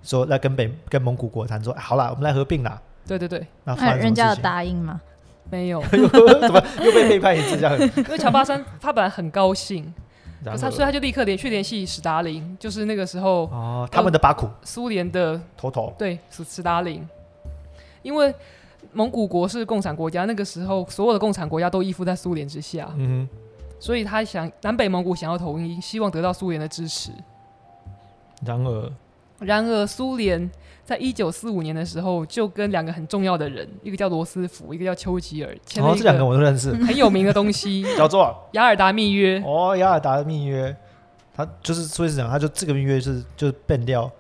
[0.03, 2.81] 说来跟北跟蒙古国谈，说好了，我们来合并啦。
[3.07, 5.01] 对对对，那人家有答应吗？
[5.51, 7.79] 没有， 怎么又被背叛一次这样？
[7.97, 9.93] 因为乔巴山他本来很高兴。
[10.45, 17.05] 他所以他就立刻联去联系史达林，就是那个时候哦，他们的巴库苏联的头头对史史达林，
[18.03, 18.33] 因为
[18.93, 23.29] 蒙古国是共产国家，那个时候所有的共产国家都依附在苏联之下，嗯
[23.81, 27.11] 所以他想南北蒙古想要统一，希望得到苏联的支持。
[28.47, 28.93] 然而，
[29.41, 30.51] 然而苏联。
[30.89, 39.39] 在一九四五年的时候，就跟两个很重要的人，一个叫罗斯福，一个叫丘吉尔，签了这两个我都认识，很有名的东西， 叫做雅尔达密约。
[39.45, 40.75] 哦，雅尔达密约，
[41.35, 44.11] 他就是所以是讲，他就这个密约是就变掉。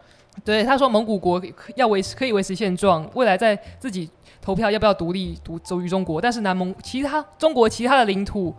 [0.44, 1.42] 对，他说蒙古国
[1.74, 4.10] 要维持可以维持现状，未来在自己
[4.42, 8.54] 投票要不要独立独走于中国，但是南蒙其他中国其他的领土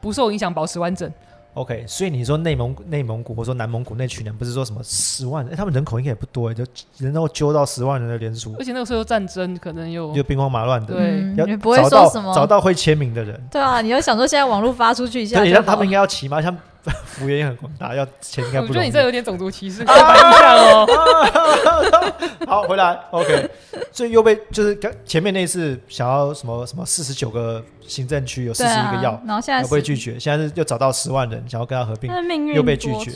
[0.00, 1.08] 不受影响，保持完整。
[1.54, 5.46] OK，所以你说内蒙内蒙古或者说南蒙古那群人，不是说什么十万？
[5.46, 6.64] 哎，他们人口应该也不多，就
[6.98, 8.54] 人都揪到十万人的联署。
[8.58, 13.40] 而且那个时候战争，可能有就兵荒马乱的，对，要不会说什么找到会签名的人。
[13.50, 16.42] 对啊，你要想说现在网络发出去一下，对，他们应该要骑马？
[16.42, 16.56] 像。
[16.92, 20.86] 服务员也很广大，要钱应该不我觉得你这有点种族歧视，哦。
[22.46, 23.50] 好，回来，OK。
[23.90, 32.10] 所以又被就是前面那次想要什么什么四十九个行政区有四十一个要，然后现在被拒绝，现在是又找到十万人想要跟他合并，
[32.54, 33.12] 又被拒绝。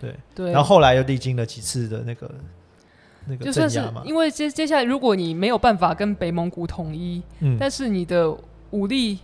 [0.00, 0.50] 对对。
[0.50, 2.30] 然后后来又历经了几次的那个
[3.26, 4.02] 那个镇压嘛。
[4.04, 8.34] 因为接接下来如果你没有办法跟北蒙古统一，嗯，但是你的
[8.70, 9.20] 武力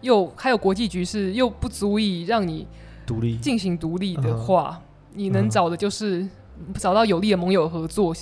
[0.00, 2.66] 又还有国际局势又不足以让你。
[3.08, 4.80] 独立进行独立的话，
[5.14, 6.28] 你能找的就是
[6.74, 8.14] 找到有力的盟友合作，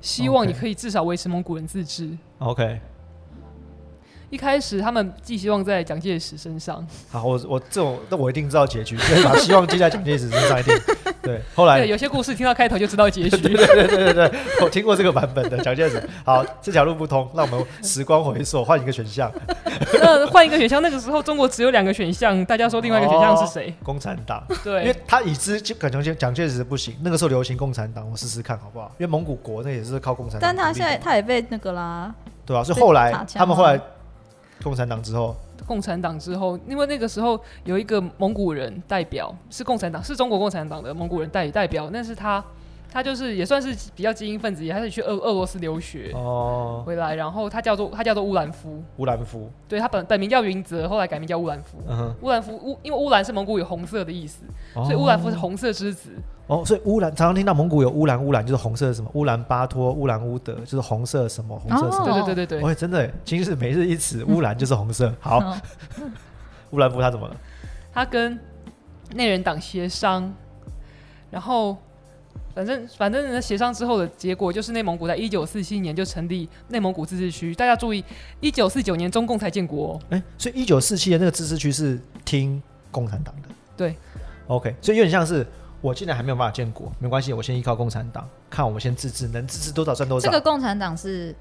[0.00, 2.10] 希望你可以至少维持蒙古人自治。
[2.38, 2.80] OK。
[4.30, 6.86] 一开始他们寄希望在蒋介石身上。
[7.10, 10.78] 好，我我这种那我一定知道结局，所以把希望寄在蒋介石身上一定。
[11.22, 13.30] 对，后来有些故事听到开头就知道结局。
[13.30, 16.02] 对对对对对对，我听过这个版本的蒋介石。
[16.24, 19.30] 好，这条路不通，让我们时光回溯，换一个选项。
[20.00, 23.74] 那换一个选项，那个时候中国只有两个选项，大家说另外一个选项是谁？
[23.82, 24.42] 共产党。
[24.62, 28.92] 对，因为他已知就蒋介蒋介石不行，那个时候流行共产党，我试试看好不好？
[28.98, 30.42] 因为蒙古国那也是靠共产党。
[30.42, 32.14] 但他现在他也被那个啦。
[32.46, 33.80] 对啊，所以后来他们后来。
[34.68, 35.34] 共产党之后，
[35.66, 42.44] 共产党之后，因为那个时候有一个蒙古人代表是共产党，是中国共产党的蒙古人代代表，但是他。
[42.90, 51.78] 他就是也算是比较精英分子，也还是去俄俄罗斯留学哦，回来，然后他叫做他叫做乌兰夫，乌兰夫，对他本本名叫云泽，后来改名叫乌兰夫。
[52.22, 54.42] 乌兰夫乌，因为乌兰是蒙古有红色的意思，
[54.74, 56.10] 所以乌兰夫是红色之子。
[56.46, 62.04] 哦，所以乌兰常常听到蒙古有乌兰乌兰，就是红色什么乌兰巴托、乌兰乌德，就是红色什么红色什么。
[62.04, 62.70] 对对对对对。
[62.70, 65.12] 哦，真的，今日每日一词，乌兰就 是红色。
[65.20, 65.42] 好，
[66.70, 67.36] 乌兰夫他怎么了？
[67.92, 68.40] 他跟
[69.14, 70.32] 内人党协商，
[71.30, 71.76] 然后。
[72.58, 77.54] 反正反正呢，协商之后的结果就是内蒙古在一九四七年就成立内蒙古自治区。
[77.54, 78.04] 大家注意，
[78.40, 79.96] 一九四九年中共才建国。
[80.10, 83.48] 哎，所以一九四七年那个自治区是听共产党的。
[83.76, 83.94] 对
[84.48, 85.46] ，OK，所以有点像是
[85.80, 90.26] 我现在还没有办法建国，没关系，我先依靠共产党，看我们先自治，能自治多少算多少。
[90.26, 91.32] 这个共产党是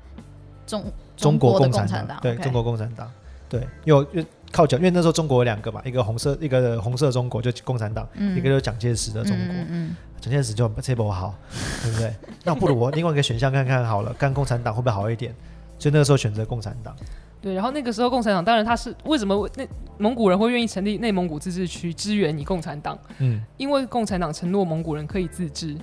[0.67, 3.12] 中中国共产党，对，中国共产党，
[3.49, 9.56] 对，有有靠蒋，因为那时候中国有两个嘛，一个红色，一个红色中国就共产党，一个就是蒋介石的中国。
[9.70, 9.95] 嗯。
[10.20, 11.36] 蒋介石就这不好，
[11.84, 12.12] 对不对？
[12.43, 15.32] 那不如我另外一个选项看看好了，干共产党会不会好一点？
[15.78, 16.95] 所以那个时候选择共产党。
[17.39, 19.64] 对，然后那个时候共产党，当然他是为什么那
[20.00, 22.98] 蒙古人会愿意成立内蒙古自治区支援你共产党？
[23.20, 25.78] 嗯，因为共产党承诺蒙古人可以自治。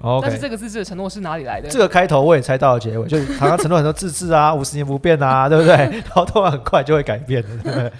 [0.00, 1.68] 哦，但是这个自治的承诺是哪里来的？
[1.68, 5.74] 这个开头我也猜到了结尾，就 好像承诺很多自治啊，五十年不变啊， 对不对？
[5.76, 7.92] 然后突然很快就会改变的， 对不对？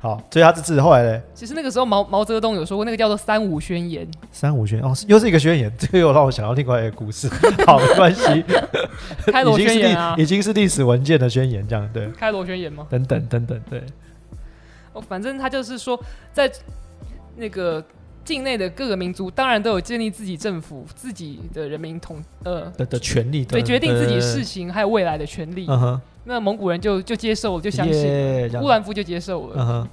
[0.00, 1.22] 好，所以他自治后来呢？
[1.32, 4.04] 其实那个时候毛毛泽东有说过，那个叫做“三五宣言”。
[4.32, 7.28] 三五宣言哦，又是一个宣言，这个又让我想到另外一个故事。
[7.64, 8.44] 好，没关系。
[9.26, 12.08] 开罗宣言啊，已经是历史文件的宣言，这样对。
[12.10, 12.84] 开罗宣言吗？
[12.90, 13.80] 等等等等，对。
[14.92, 15.96] 哦，反正他就是说，
[16.32, 16.50] 在
[17.36, 17.80] 那个
[18.24, 25.68] 境内的各个民族，当然都有建立自己政府、自己的人民统呃的的权利，对决定自己事情还有未来的权利。
[26.24, 29.88] 那蒙古人就就接受了，就相信，乌兰夫就接受了。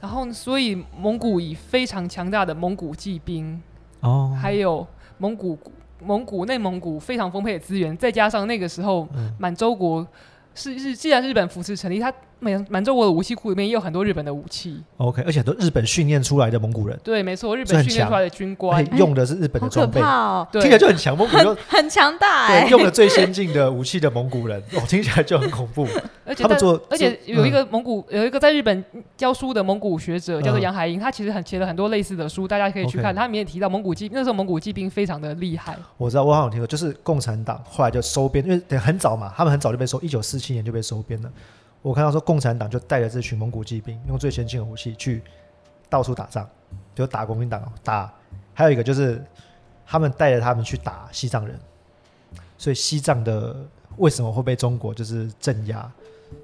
[0.00, 3.62] 然后，所以蒙古以非常强大的蒙古骑兵
[4.00, 4.86] 哦，还有
[5.18, 5.58] 蒙古
[6.04, 9.08] 蒙古内蒙古非常丰沛的资源，再加上那个时候
[9.38, 10.06] 满洲国。
[10.54, 12.12] 是是，既然日本扶持成立，他
[12.42, 14.82] 满满洲国的武器库里面也有很多日本的武器。
[14.96, 16.98] OK，而且很多日本训练出来的蒙古人。
[17.04, 20.00] 对，没错，日本训练出来的军官用的是日本的装备，
[20.52, 21.16] 听起来就很强。
[21.16, 25.86] 蒙古就很强大，对，用了最先进的武器的蒙古人， 哦，听起来就很恐怖。
[26.24, 28.84] 而且他们做，而且有一个蒙古，有一个在日本
[29.16, 33.14] 教书的蒙古学者叫做杨海英，他其实很写了很多类似的书，大家可以去看。
[33.14, 35.76] 他里面也提到蒙古骑，那时候蒙古骑兵非常的厉害。
[35.96, 40.82] 我知道，我好像听说，就是共产党后来就收编，因为等很早嘛，他们很早就被收，一九四七年就被。
[40.82, 41.30] 收编了，
[41.82, 45.20] 我看到说共产党就带着这群蒙古骑兵，用最先进的武器去
[45.90, 46.48] 到处打仗，
[46.94, 48.12] 就打国民党打。
[48.54, 49.22] 还有一个就是
[49.84, 51.58] 他们带着他们去打西藏人，
[52.56, 53.56] 所以西藏的
[53.96, 55.90] 为什么会被中国就是镇压，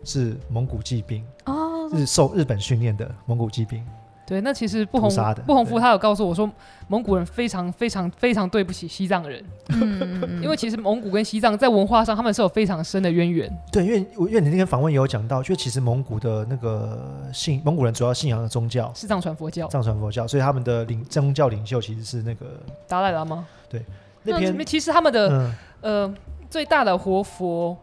[0.05, 3.86] 是蒙古骑兵哦，是受日本训练的蒙古骑兵。
[4.29, 5.11] 对，那其实不红
[5.47, 6.49] 不红夫他有告诉我说，
[6.89, 13.51] 蒙古人非常非常非常对不起西藏人，嗯，因为其实蒙古跟西藏在文化上他们是有非常深的渊源。
[13.72, 23.47] 对，因为因为你那天访问也有讲到，就其实蒙古的那个信蒙古人主要信仰的宗教是藏传佛教，藏传佛教，所以他们的领宗教领袖其实是那个达赖喇嘛。
[23.70, 23.83] 对，
[24.24, 25.51] 那边其实他们的
[25.81, 26.14] 呃
[26.51, 27.74] 最大的活佛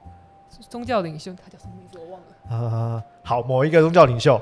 [0.69, 4.39] 宗教领袖他叫什么名字我忘了啊，好，某一个宗教领袖。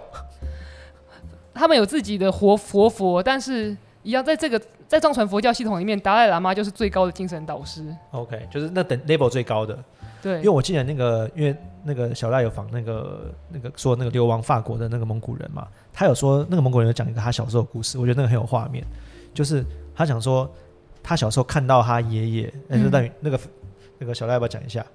[1.54, 7.95] 他们有自己的活佛佛，但是一样在这个在藏传佛教系统里面，达赖喇嘛就是最高的精神导师。
[8.12, 9.78] OK，就是那等 level 最高的。
[10.22, 18.84] 对，因为我记得那个，因为那个小赖有访那个那个说那个流亡法国的那个蒙古人嘛，他有说那个蒙古人有讲一个他小时候的故事，我觉得那个很有画面，
[19.34, 20.49] 就是他想说
[21.04, 23.39] 他小时候看到他爷爷，那就等于那个
[23.99, 24.86] 那个小赖要不要讲一下？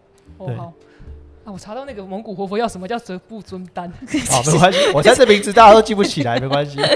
[1.48, 1.52] 对。
[1.52, 3.90] 我查到那个蒙古活佛要什么叫折布尊丹？
[4.30, 6.78] 好，没关系，我猜这名字大家都记不起来，没关系。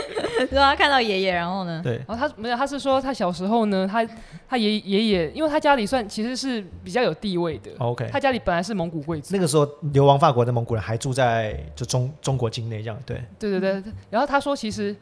[0.51, 1.81] 对啊看到爷爷，然后呢？
[1.85, 4.05] 对，然后他没有，他是说他小时候呢，他
[4.49, 7.71] 他爷爷爷，因为他家里算其实是比较有地位的。
[7.79, 9.35] OK，他家里本来是蒙古贵族。
[9.35, 13.23] 那个时候流亡法国的蒙古人还住在就中中国境内，这样对。
[13.39, 14.95] 对对对，然后他说其实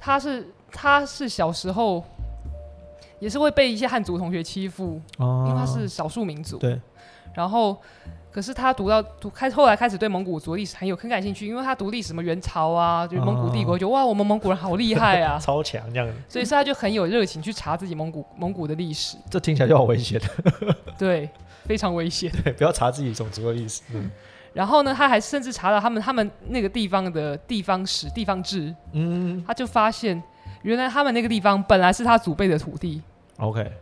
[0.00, 2.02] 他是他是小时候
[3.18, 6.56] 也是会被一些汉族同学欺负，因为他是少数民族。
[6.56, 6.80] 对，
[7.34, 7.76] 然后。
[8.36, 16.14] 可是他读到读开后来开始对蒙古族历史很有很感兴趣，因为他读历史什么元朝啊，就是蒙古帝国，就哇，我们蒙古人好厉害啊， 超强这样子。
[16.28, 19.16] 所以他就很有热情去查自己蒙古蒙古的历史。
[19.30, 20.20] 这听起来就好危险。
[20.98, 21.30] 对，
[21.64, 22.30] 非常危险。
[22.44, 23.80] 对，不要查自己种族的历史。
[23.94, 24.10] 嗯。
[24.52, 28.74] 然后呢，他还甚至查到他们他们那个地方的地方史、地方志。
[28.92, 29.42] 嗯。
[29.46, 30.22] 他就发现，
[30.60, 33.00] 原来他们那个地方本来是他祖辈的土地。
[33.38, 33.72] OK。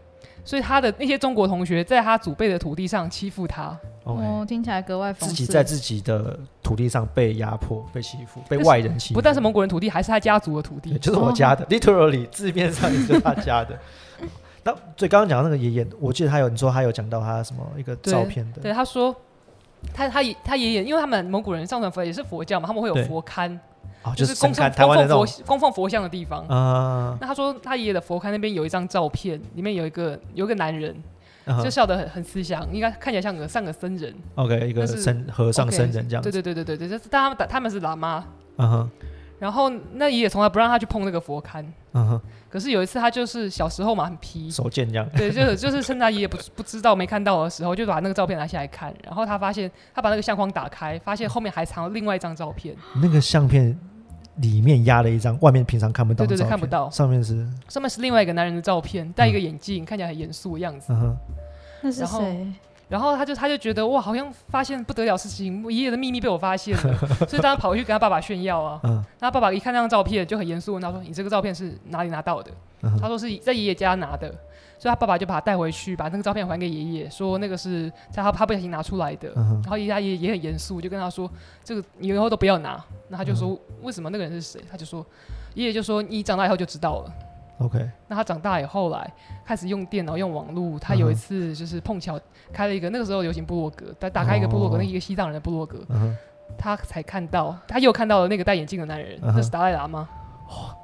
[0.44, 3.76] 所以他的那些中国同学在他祖辈的土地上欺负他。
[4.04, 5.26] 哦，听起来格外讽刺。
[5.26, 9.14] 自己在自己的土地上被压迫、被欺负、被外人欺负。
[9.14, 13.78] 不但是蒙古人土地，还是他家族的土地，就是我家的，literally 字面上也是他家的。
[14.62, 18.60] 那所以刚刚讲到那个爷爷，我记得他有你说他有讲到他什么一个照片的。
[18.60, 19.14] 对，他说
[19.92, 23.58] 他他爷他爷爷，因为他们蒙古人上传佛也是佛教嘛，他们会有佛龛。
[24.14, 27.16] 就是供奉台湾佛供奉佛像的地方啊。
[27.18, 30.94] 那他说他爷爷的佛龛那边有一张照片，里面有一个有一个男人，
[31.62, 34.14] 就笑得很很慈祥，应该看起来像个像个僧人。
[34.36, 36.22] OK，一个僧和尚僧人这样。
[36.22, 38.24] 对对对对对对，就是他们他们是喇嘛。
[38.56, 38.90] 嗯哼。
[39.40, 41.64] 然后那爷爷从来不让他去碰那个佛龛。
[41.92, 42.20] 嗯哼。
[42.48, 45.06] 可是有一次他就是小时候嘛很皮，手贱这样。
[45.16, 48.94] 对，就是就是趁他爷爷不 不知道没看到的时候，就把那个照片拿下来看。
[49.02, 52.74] 然后他发现他把那个相框打开，发现后面还藏了另外一张照片。
[53.02, 53.78] 那个相片。
[54.36, 56.90] 里面压了一张外面平常看不到，对对对，看不到。
[56.90, 60.92] 上面是上面是另外一个男人的照片，戴一个眼镜，看起来很严肃的样子。
[60.92, 61.16] 嗯
[61.82, 62.46] 那是谁？
[62.94, 68.78] 然后他就他就觉得哇，好像发现不得了事情，我爷爷的秘密被我发现了， 所以当他跑回去跟他爸爸炫耀啊。
[68.84, 69.04] 嗯。
[69.18, 72.52] 他爸爸一看那张照片就很严肃，问他说：“你这个照片是哪里拿到的？”
[73.00, 74.32] 他说：“是在爷爷家拿的。”
[74.78, 79.32] 所以他爸爸就把他带回去，把那个照片还给爷爷，说那个是在他他不小心拿出来的。
[79.34, 81.28] 然后爷爷也很严肃，就跟他说
[81.64, 85.04] ：“这个你以后都不要拿。”那他就说：“为什么那个人是谁？”他就说
[85.54, 87.12] ：“爷爷就说你长大以后就知道了。”
[87.58, 87.90] OK。
[88.08, 89.12] 那他长大以后来
[89.44, 90.78] 开始用电脑、用网络。
[90.78, 92.18] 他有一次就是碰巧
[92.52, 95.78] 开了一个那个时候流行部落格，他打开一个部落格，那一个西藏人的部落格，
[96.58, 100.08] 他才看到，他又看到了那个戴眼镜的男人，那是达赖喇嘛。
[100.48, 100.76] 哦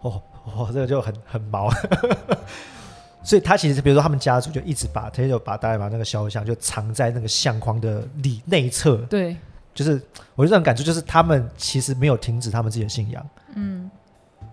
[0.00, 1.70] 哦哦，这个就很很毛。
[3.22, 8.98] 所以他其实，比如说他们家族就一直把，他就把大概把那个肖像就藏在那个相框的里内侧。
[9.10, 9.36] 对，
[9.74, 10.00] 就是
[10.36, 13.90] 我就这种感触，就是他们其实没有停止他们自己的信仰，嗯，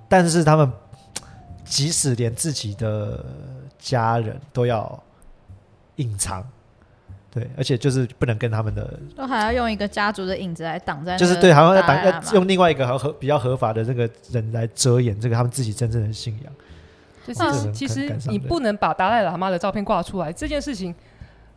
[0.10, 0.72] 但是他们
[1.64, 3.26] 即使连自己的
[3.80, 5.04] 家人都要
[5.98, 6.46] 隐藏，
[7.32, 16.54] 对，而且就是不能跟他们的，都还要用一个家族的影子来挡在，就是对，好像要挡要用另外一个合合比较合法的这个人来遮掩这个他们自己真正的信仰。
[17.26, 20.94] 就是其实你不能把达赖喇嘛的照片挂出来，这件事情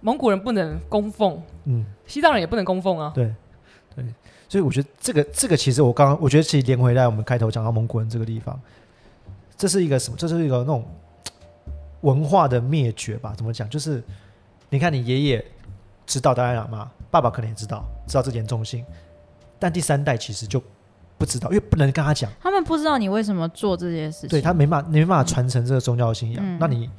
[0.01, 3.11] 蒙古人不能供奉，嗯，西藏人也不能供奉啊。
[3.13, 3.35] 对，
[3.97, 4.05] 对，
[4.49, 8.57] 所以我觉得这个这个其实我刚刚我觉得其实连回来我们开头讲到蒙古人这个地方，
[9.57, 10.17] 这是一个什么？
[10.17, 10.85] 这是一个那种
[12.03, 13.35] 文化的灭绝吧？
[13.37, 13.69] 怎么讲？
[13.71, 14.03] 就是
[14.69, 15.45] 你看你爷爷
[16.07, 18.85] 知道达赖喇嘛，爸爸可能也知道知道这严重性，
[19.59, 20.63] 但第三代其实就。
[21.19, 22.31] 不知道，因为不能跟他讲。
[22.43, 24.29] 他们不知道你为什么做这些事情。
[24.29, 26.59] 对他没办法，没办法传承这个宗教信仰。
[26.59, 26.91] 那你，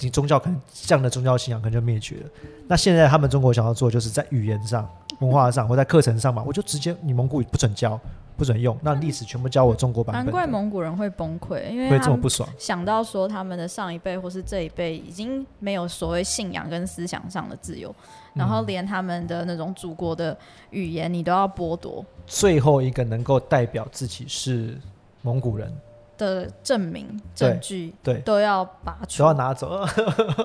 [0.00, 2.30] 你宗教可能这样的宗教信仰可能就灭绝了。
[2.66, 4.88] 那现在他们中国想要做，就是在语言上、
[5.18, 8.00] 文化上或在课程上嘛，我就直接你蒙古语不准教。
[8.42, 10.24] 不准用，那历史全部教我中国版本。
[10.24, 12.48] 难怪蒙古人会崩溃，因为会这么不爽。
[12.58, 17.94] 想到说他们的上一辈或是这一辈已经没有所谓信仰跟思想上的自由，
[18.34, 20.36] 然后连他们的那种祖国的
[20.70, 22.04] 语言你都要剥夺。
[22.26, 24.76] 最后一个能够代表自己是
[25.20, 25.72] 蒙古人
[26.18, 29.86] 的证明证据，对都要拔除，都要拿走。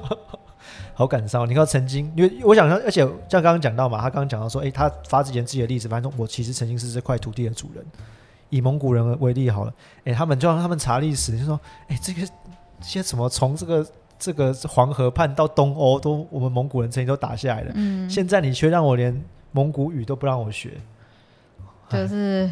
[0.93, 7.85] 好感伤，你看曾经，因为我想说，而且像刚刚讲到嘛，他刚刚讲到说，哎，他发之前自己的例子，反正我其实曾经是这块土地的主人。
[8.49, 9.73] 以蒙古人为例好了，
[10.05, 11.59] 哎，他们就让他们查历史，就说，
[11.89, 12.21] 哎，这个
[12.79, 13.85] 些什么从这个
[14.17, 17.71] 这个黄河畔到东欧，都我们蒙古人曾经都打下来的。
[17.75, 20.71] 嗯，现在你却让我连蒙古语都不让我学，
[21.89, 22.49] 就是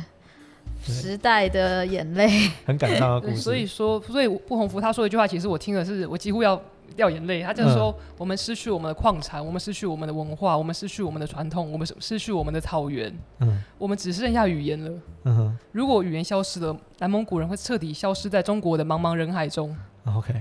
[0.83, 3.37] 时代的眼泪，很感伤的故事。
[3.41, 6.61] 所以说，所以不鸿福他说一句话，其实我听的是，我几乎要。
[6.95, 14.91] 掉眼泪，他就是说，我们失去我们的矿产，我们失去我们的文化，我们失去我们的传统，我们失去我们的草原，嗯，我们只剩下语言了。
[15.23, 19.75] 嗯哼，如果语言消失了，南蒙古人会彻底消失在中国的茫茫人海中。
[20.05, 20.33] OK，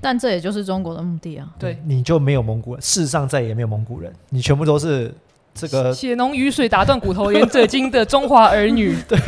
[0.00, 1.54] 但这也就是中国的目的啊。
[1.58, 5.14] 对，你就没有蒙古人，世上再也没有蒙古人，你全部都是
[5.54, 8.96] 这个血浓于水，打断骨头，连着筋的中华儿女。
[9.08, 9.18] 对，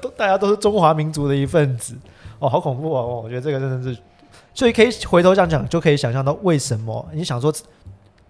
[0.00, 1.94] 都大家都是中华民族的一份子。
[2.38, 3.02] 哦，好恐怖啊！
[3.02, 4.00] 哦，我觉得这个真的是。
[4.54, 7.52] 所以可以回头这样讲，就可以想象到为什么你想说，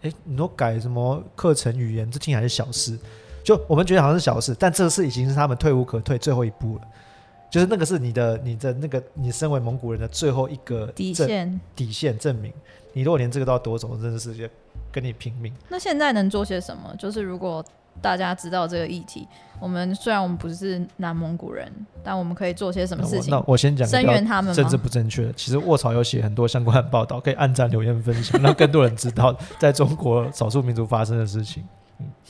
[0.00, 2.98] 哎，你说改什么课程语言，这听起来是小事，
[3.42, 6.82] 就我们觉得好像是小事，但这个事已经是他们退无可退最后一步了，
[7.50, 12.52] 就是那个是你的你的那个你身为蒙古人的最后一个底线底线证明，
[12.94, 14.50] 你如果连这个都要夺走，真的是
[14.90, 15.52] 跟你拼命。
[15.68, 16.94] 那现在能做些什么？
[16.98, 17.64] 就是如果。
[18.00, 19.26] 大家知道这个议题，
[19.58, 21.70] 我们虽然我们不是南蒙古人，
[22.02, 23.30] 但我们可以做些什么事情？
[23.30, 25.32] 那我先讲，声援他们政治不正确。
[25.32, 31.64] 其实卧槽有写很多相关的报道，可以按赞、留言、分享，让更多人知道在中国少数民族发生的事情。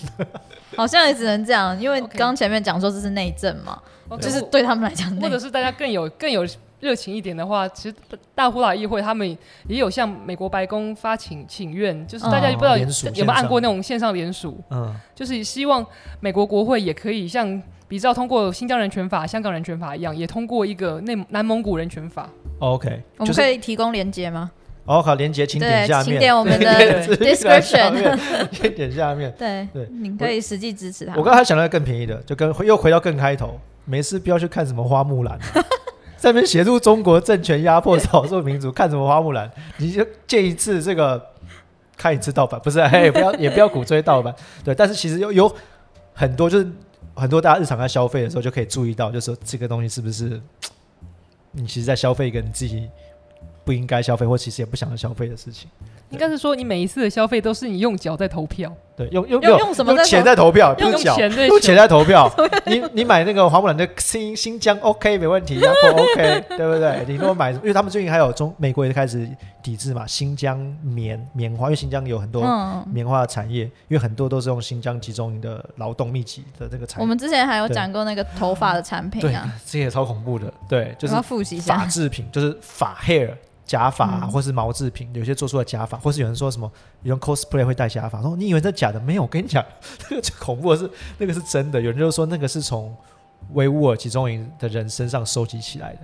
[0.76, 3.80] 好像也只能这样，因为刚前面讲说这是内政嘛，
[4.20, 6.46] 就是对他们来讲，或者是大家更有更有。
[6.84, 7.94] 热情一点的话，其实
[8.34, 9.26] 大呼拉议会他们
[9.66, 15.84] 也有向美国白宫发请请愿，就是大家不知道有没有按过那种线上联署，嗯，就是希望
[16.20, 22.28] 美国国会也可以像比照通过新疆人权法、香港人权法一样，也通过一个内南蒙古人权法。
[22.58, 24.50] OK，我们可以提供连接吗？
[24.84, 26.66] 哦，好，连接请点下面，请点我们的
[27.16, 28.18] description，
[28.52, 29.32] 先点下面。
[29.38, 31.14] 对对，你可以实际支持他。
[31.16, 35.38] 我刚才想到更便宜的，就跟又回到更开头，没事不要去看什么花木兰。
[36.24, 39.50] 在那边协助中国政权压迫少数民族，看什么花木兰？
[39.76, 41.22] 你就见一次这个，
[41.98, 42.82] 看一次盗版，不是？
[42.88, 44.34] 嘿，不要也不要鼓吹盗版。
[44.64, 45.54] 对，但是其实有有
[46.14, 46.66] 很多，就是
[47.12, 50.40] 很多大家日常在消费的时候就可以注意到，就是这个东西是不是
[51.50, 52.88] 你其实在消费一个你自己
[53.62, 55.68] 不应该消费，或其实也不想要消费的事情。
[56.10, 62.30] 应该是说，你每一次的消费都是你用脚在投票，对，用用用用什么钱在投票，用钱用钱在投票。
[62.66, 67.04] 你你买那个花木兰的新新疆，OK，没问题，然后 OK， 对不对？
[67.08, 69.28] 你如果买，因为他们最近还有中美国也开始
[69.62, 72.44] 抵制嘛，新疆棉棉花，因为新疆有很多
[72.92, 77.00] 棉花的产业，因为很多都是用新疆集中营的劳动密集的这个产。
[77.00, 83.30] 我们之前还有讲过那个头发的产品啊，这也超恐怖的，对，就是复习一下发制品，就是发 hair。
[83.66, 86.70] 假发或是毛制品，有些做出了假发，或是有人说什么
[87.02, 89.00] 用 cosplay 会戴假发，说你以为这假的？
[89.00, 89.64] 没有，我跟你讲，
[90.10, 91.80] 那个最恐怖的是那个是真的。
[91.80, 92.94] 有人就说那个是从
[93.54, 96.00] 维吾尔集中营的人身上收集起来的。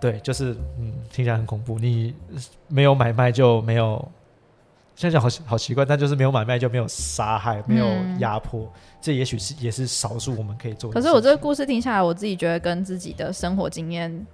[0.00, 1.78] 对，就是嗯，听起来很恐怖。
[1.78, 2.12] 你
[2.66, 3.96] 没有买卖就没有，
[4.96, 7.86] 现在讲好好奇怪，但就是没有买卖就没有杀害，没有
[8.18, 8.68] 压迫。
[9.00, 11.00] 这也许是也是少数我们可以做的。
[11.00, 14.26] 可是我这个故事听下来，我自己觉得跟自己的生活经验。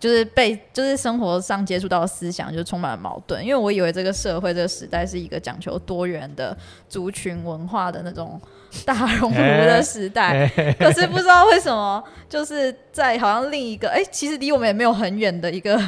[0.00, 6.56] 就是被就是生活上接触到的思想就充满了矛盾，因为我以为这个社会这个时代是一个讲求多元的
[6.88, 8.40] 族群文化的那种
[8.84, 10.46] 大熔炉的时代，
[10.78, 15.80] 可是不知道为什么就是在好像另一个哎，其实离我们也没有很远的一个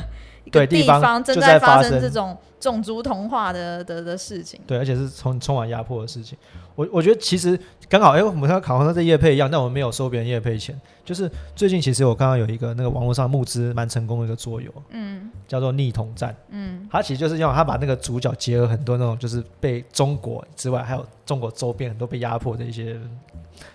[0.45, 6.39] 一个地方正在发生这种种族同化的的的事情，对，而且是充充满压迫的事情。
[6.77, 7.59] 我我觉得其实
[7.89, 10.79] 刚好，哎，我们跟考上这叶配一样，但我们没有收别人叶配钱。
[11.05, 22.97] 就是最近其实我刚刚有一个那个网络上募资蛮成功的一个桌游，嗯，叫做逆统战，嗯，它其实就是用它把那个主角结合很多那种就是被中国之外还有中国周边很多被压迫的一些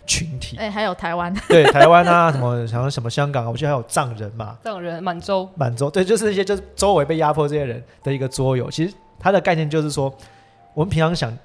[0.07, 8.71] 群体，哎，还有台湾， 对，台湾啊，什么像什么香港，我记得还有藏人嘛，藏人满洲，满洲，对，就是一些就是周围被压迫这些人的一个桌游。
[8.75, 10.13] 其实它的概念就是说，
[10.73, 11.35] 我们平常想。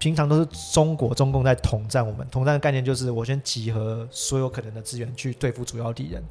[0.00, 6.22] 平常都是中国中共在统战我们，统战的概念就是我先集合所有可能的资源去对付主要敌人。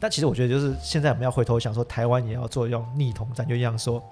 [0.00, 4.02] 但其实我觉得就是现在我们要回头想说，台湾也要做用逆统战，就一样说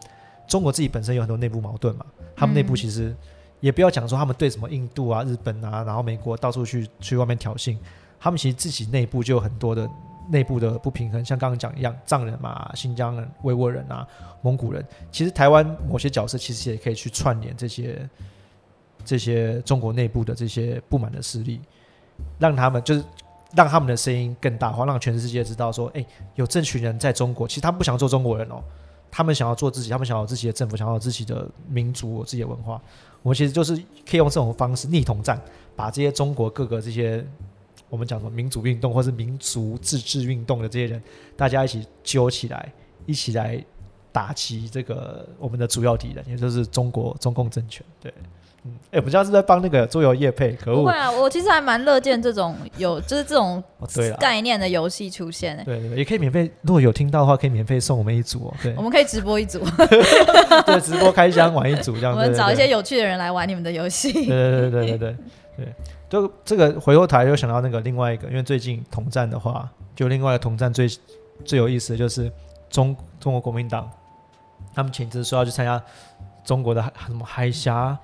[0.47, 2.07] 中国自己本身有很多内部矛盾嘛，
[2.37, 3.13] 他们内部其实
[3.59, 7.77] 也不要讲说他们对什么印度啊、日本啊，然后美国到处去去外面挑衅，
[8.21, 9.91] 他们其实自己内部就有很多的
[10.29, 14.07] 内部的不平衡，像刚刚讲一样，藏人嘛、新疆人、维吾尔人啊、
[14.43, 18.09] 蒙古人，其实台湾某些角色其实也可以去串联这些。
[19.05, 21.61] 这些中国内部的这些不满的势力，
[22.41, 23.05] 让他们就是
[23.55, 26.05] 让他们的声音更大化，让全世界知道说，哎，
[26.35, 28.61] 有这群人在中国，其实他们不想做中国人哦，
[29.09, 32.83] 他们想要做自己，他们想要自己的政府，想要自己的民族、自己的文化。
[33.23, 35.41] 我们其实就是可以用这种方式逆统战，
[35.77, 37.25] 把这些中国各个这些
[37.89, 41.03] 我们讲什么民主运动或是民族自治运动的这些人，
[41.37, 42.73] 大家一起揪起来，
[43.07, 43.63] 一起来
[44.13, 47.85] 打击这个我们的主要敌人，也就是中国中共政权。
[48.01, 48.13] 对。
[48.91, 50.79] 哎，我们家是在帮那个桌游业配，可恶！
[50.79, 53.63] 不会啊，我其实还蛮乐见这种有就是这种
[54.19, 55.63] 概念的游戏出现。
[55.65, 58.55] 对对，也可以免费，如果有听到的话，可以免费送我们一组哦。
[58.61, 59.61] 对，我们可以直播一组，
[60.67, 62.11] 对，直播开箱玩一组这样。
[62.13, 64.13] 我们找一些有趣的人来玩你们的游戏。
[64.13, 65.17] 对对对对对对
[65.59, 65.75] 对，
[66.09, 70.89] 就这个回过头来又想到那个另外一个，因为最近统战的话，就另外一个统战最
[71.45, 72.31] 最有意思的就是
[72.71, 73.91] 中中国国民党，
[74.75, 75.83] 他们前次说要去参加
[76.45, 77.99] 中国的什么海峡。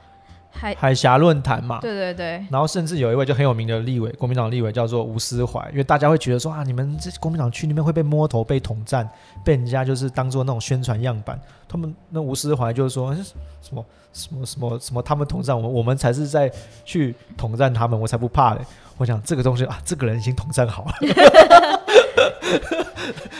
[0.52, 9.08] 海海峡论坛嘛，对对对，然后甚至有一位就很有名的立委，国民党立委叫做吴思怀，因为大家会觉得说啊，你们这国民党去那边会被摸头、被统战，
[9.44, 11.40] 被人家就是当做那种宣传样板。
[11.66, 16.52] 他们那吴思怀就是说什么什么什么什么，他们统战我们，我们才是在
[16.84, 18.60] 去统战他们，我才不怕嘞。
[18.98, 20.92] 我想这个东西啊，这个人已经统战好了，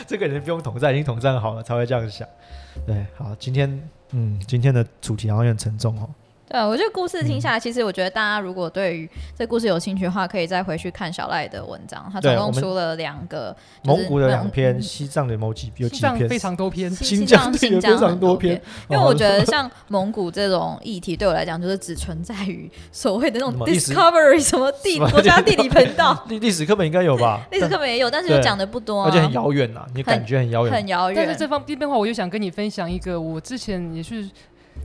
[0.07, 2.27] 这个人不用统战，已经统战好了才会这样想。
[2.87, 6.09] 对，好，今天嗯，今天的主题好像有点沉重哦。
[6.49, 12.07] 对，我觉得故事听下来，其实我觉得大家如果对于这故事有兴趣的话，可以再回去看小赖的文章。
[12.13, 18.61] 他总共出了两个，蒙古的两篇，西藏的某几有几篇，非常多篇，新疆新疆非常多篇。
[18.89, 26.23] 因为我觉得像蒙古这种议题，对我来讲就是只存在于所谓的那种 Discovery 什么地国家地理频道。
[26.27, 27.41] 历历史课本应该有吧？
[27.51, 31.15] 历史课本也有，但是又讲的不多，而且很遥远呐，你感觉很遥远，很遥远。
[31.15, 34.29] 但是这方面变化，我就想跟你分享一个，我之前也是。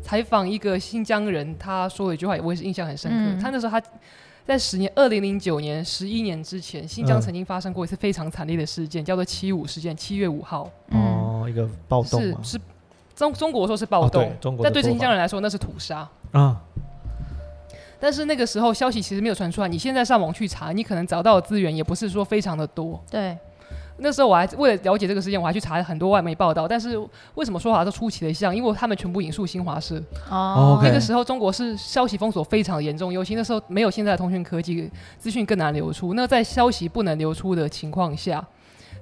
[0.09, 3.43] 采访一个新疆人，他说了一句话，我也是印象很深刻。
[3.43, 3.87] 他那时候他
[4.47, 10.67] 在十年，二零零九年，十一年之前，新疆曾经发生过一次非常惨烈的事件，叫做七五事件，七月五号。
[10.93, 12.61] 哦，一个暴动是是
[13.15, 14.33] 中中国说是暴动，
[14.63, 16.59] 但对新疆人来说那是屠杀啊。
[18.01, 22.99] 但是那个时候消息其实没有传出来，你现在上网去查，你可能找到的资源也不是说非常的多。
[23.11, 23.37] 对。
[23.99, 26.66] 那时候我还为了了解这个事件，我还去查了很多外媒报道。
[26.66, 26.96] 但是
[27.34, 28.55] 为什么说法都出奇的像？
[28.55, 30.03] 因为他们全部引述新华社。
[30.30, 30.80] 哦。
[30.82, 36.14] 那个时候中国是消息封锁非常严重，尤其那时候没有现在的通讯科技，资讯更难流出。
[36.14, 38.44] 那在消息不能流出的情况下。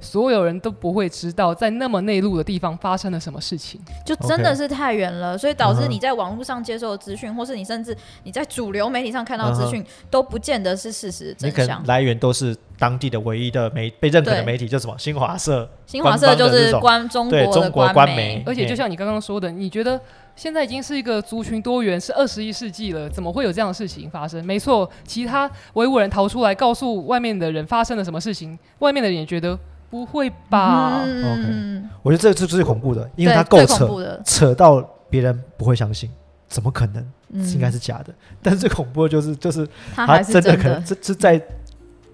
[0.00, 11.84] 所有人都不会知道，在那么内陆的地方发生了什么事情，就真的是太远了，所以导致你在网络上接受的资讯，或是你甚至你在主流媒体上看到资讯，都不见得是事实真相。
[11.86, 15.68] 来源都是当地的唯一的媒被认可的媒体，叫什么新华社。
[15.86, 20.00] 新华社就是官中国的官媒，而且就像你刚刚说的，你觉得
[20.34, 24.44] 现在已经是一个族群多元，是二十一世纪了，怎么会有这样的事情发生？
[24.44, 29.58] 没错，其他维吾人逃出来，告诉外面的人发生了什么事情，外面的人也觉得。
[29.90, 36.10] 不会吧？OK，我觉得这个是最恐怖的，因为它够扯，扯到别人不会相信，
[36.48, 37.04] 怎么可能？
[37.32, 38.14] 应该是假的。
[38.40, 41.42] 但是最恐怖的就是，就是他真的可能这这在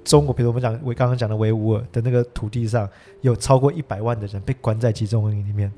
[0.05, 2.89] 中国，比如我们讲我刚刚讲的维吾尔的那个土地上，
[3.21, 5.71] 有超过一百万的人被关在集中营里面，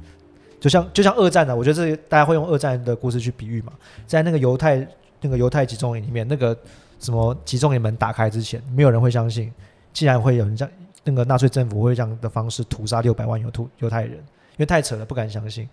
[0.61, 3.73] 就像就像二战的，我觉得这大家会用二战的故事去比喻嘛，
[4.07, 4.87] 在那个犹太
[5.21, 6.57] 那个犹太集中营里面，那个
[7.01, 9.53] 什么集中营门打开之前，没有人会相信，
[9.93, 10.73] 竟然会有人这样。
[11.05, 15.69] 那个纳粹政府会这样的方式屠杀六百万犹突犹太人，因为太扯了，不敢相信。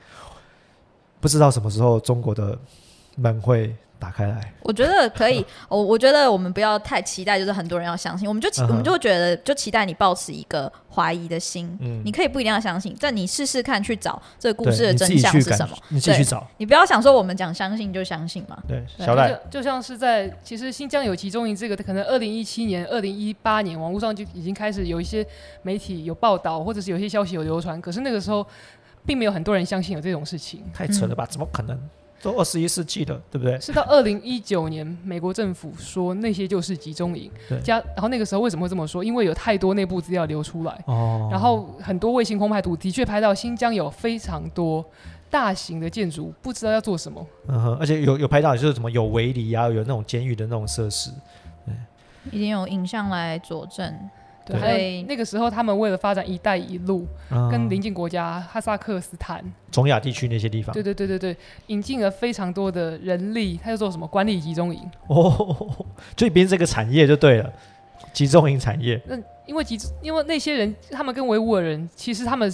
[1.19, 2.57] 不知道什么时候中国的
[3.15, 3.75] 门会。
[4.01, 5.45] 打开来，我觉得可以。
[5.69, 11.77] 我我觉得我们不要太期待，就是很多人要相信，我们就我们就觉得就期待你保持一个怀疑的心。
[11.79, 15.77] 嗯，你可以不一定要相信，但你试试看去找这个故事的真相是什么。
[15.89, 18.57] 你继续找，你不要想说我们讲相信就相信嘛。
[18.67, 25.23] 对，小赖就像是在其实新疆有集中营这个，可能二零一七年、二零一八年网络上就已经开始有一些
[25.61, 28.43] 媒体有报道，或者是有些消息有流传，可是那个时候
[29.05, 30.63] 并没有很多人相信有这种事情。
[30.73, 31.25] 太扯了吧？
[31.27, 31.79] 怎么可能？
[32.21, 33.59] 都二十一世纪的，对不对？
[33.59, 37.31] 是到二零一九年，美国政府说那些就是集中营。
[37.49, 37.59] 对。
[37.61, 39.03] 加，然后那个时候为什么会这么说？
[39.03, 40.83] 因为有太多内部资料流出来。
[40.85, 41.27] 哦。
[41.31, 44.85] 然后很多卫星空拍图的确拍到新疆有非常多
[45.29, 47.25] 大型的建筑，不知道要做什么。
[47.47, 47.77] 嗯哼。
[47.77, 51.09] 而且有有拍到就是什么有围篱啊，有那种监狱的那种设施。
[51.65, 51.73] 对。
[52.31, 53.93] 已经有影像来佐证。
[54.59, 57.07] 对，那个时候他们为了发展“一带一路”，
[57.49, 61.37] 跟邻近国家哈萨克斯坦、中亚地区那些地方，对对对对对，
[61.67, 65.85] 引进了非常多的人力，他就做什么管理集中营哦，
[66.15, 67.53] 这边这个产业就对了，
[68.13, 69.01] 集中营产业。
[69.05, 72.53] 那因为集，因为那些人，他们跟维吾尔人，其实他们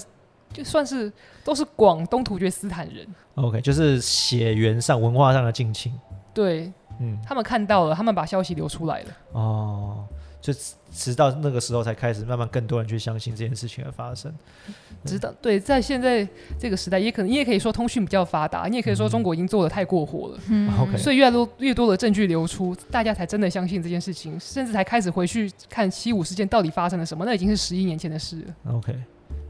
[0.53, 1.11] 就算是
[1.43, 3.05] 都是广东突厥斯坦人。
[3.35, 5.93] OK，就是血缘上、文化上的近亲。
[6.33, 9.07] 对，嗯，他们看到了，他们把消息流出来了。
[9.33, 10.05] 哦。
[10.39, 10.53] 就
[10.91, 14.33] 直到那个时候才开始慢慢更多人去相信这件事情的发生。
[15.03, 16.27] 直到对，在现在
[16.59, 20.39] 这个时代，也可能你也可以说通讯比较发达，你也可以说中国已经做的太过火了。
[20.49, 20.97] 嗯，OK。
[20.97, 27.25] 所以越来多越多的证据流出，大家才真的相信这件事情，甚至才开始回去看七五事件到底发生了什么。
[27.25, 28.73] 那已经是十一年前的事了。
[28.73, 28.95] OK。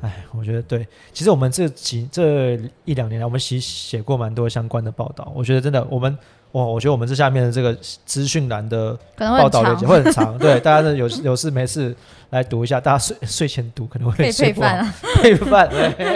[0.02, 0.88] 哎，我觉得对。
[1.12, 5.32] 其实我们这几这一两年来，我们写写过蛮多相关的报道。
[5.36, 6.18] 我觉得真的我们。
[6.54, 7.76] 哇，我觉得我们这下面的这个
[8.06, 11.95] 资讯栏的报道链接会很长，对， 大家的有有事没事
[12.30, 15.70] 来读一下，大家睡睡前读可能会配饭啊， 配饭，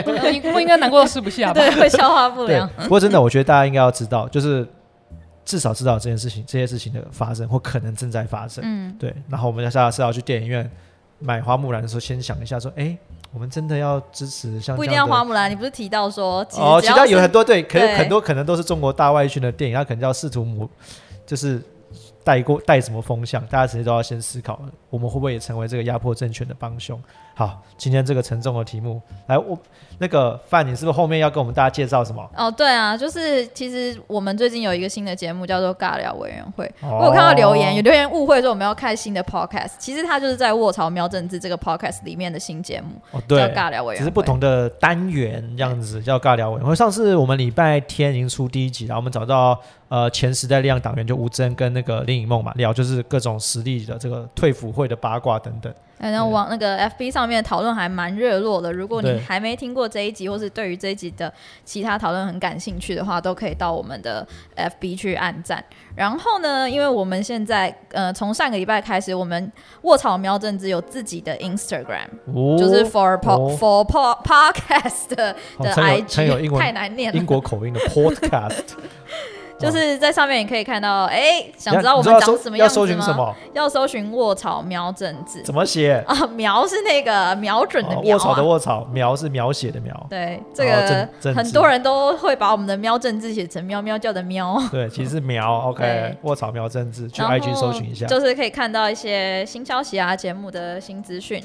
[0.04, 0.12] 不
[0.60, 1.54] 应该难过到吃不下吧？
[1.54, 2.68] 对，会消化不良。
[2.78, 4.68] 不过真的，我觉得大家应该要知道，就是
[5.44, 8.64] 至少知道这件事情，这些事情的发生或可能正在发生。
[8.66, 9.14] 嗯，对。
[9.30, 10.70] 然后我们要下次要去电影院
[11.20, 12.98] 买花木兰的时候，先想一下说，哎。
[13.34, 20.70] 我们真的要支持像不一定要花木兰，你不是提到说哦，其他有很多对，可是很多可能都是中国大外宣的电影，他可能要试图模，
[21.26, 21.62] 就是
[22.24, 27.02] 带过带什么风向，大家其实都要先思考，我们会不会也成为这个压迫政权的帮凶？
[27.42, 29.58] 好，今天这个沉重的题目，来我。
[29.98, 32.28] 那个范，你是不是后面要跟我们大家介绍什么？
[32.36, 36.72] 哦，对啊，就是其实我们最近有一个新的节目叫做尬聊委员会。
[36.82, 42.96] 我有看到留言，有留言误会说我们要开新的 podcast，其实它就是在卧槽喵政治这个 podcast 里面的新节目。
[43.12, 46.76] 哦，对，叫尬聊委员会，只是不同的单元这样子叫尬聊委员会。
[46.76, 49.60] 上次我们礼拜天已经出第一集，然后我们找到
[49.92, 55.72] 呃前时代力量党员就吴峥跟那个林颖梦嘛聊，就是各种实力的这个退辅会的八卦等等。
[55.98, 58.74] 然后往那个 FB 上面讨论还蛮热络的。
[58.74, 61.32] 如果你还没听过这一集，或是对于这一集的
[61.64, 64.26] 其他讨论很感兴趣的话，都可以到我们的
[64.56, 65.64] FB 去按赞。
[65.94, 69.52] 然后呢，因为我们现在呃从上个礼拜开始，我们
[69.84, 72.08] 卧草喵政治有自己的 Instagram，
[72.58, 78.70] 就是 for for podcast 的 IG，太难念了， 英国口音的 podcast。
[79.62, 83.36] 就是在上面也可以看到，哎，想知道我们长什么样子吗？
[83.53, 86.28] 要搜寻卧草苗政治，怎么写 啊？
[86.34, 90.07] 苗是那个瞄准的苗，卧草的卧草，苗是描写的描。
[90.09, 94.62] 对，这个很多人都会把我们的喵政治写成喵喵叫的喵。
[94.72, 95.70] 对，其实是 苗。
[95.70, 101.43] OK，卧草苗政治，去 IG 搜寻一下，就是可以看到一些新消息啊，节目的新资讯。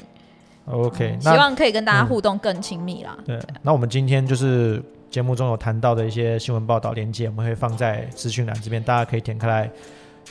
[0.69, 3.15] OK，希望可以跟大家互动更亲密啦。
[3.25, 4.83] 对，那我们今天就是。
[5.09, 9.69] 节目中有谈到的一些新闻报道链接，我们会放在资讯栏这边，大家可以点开来，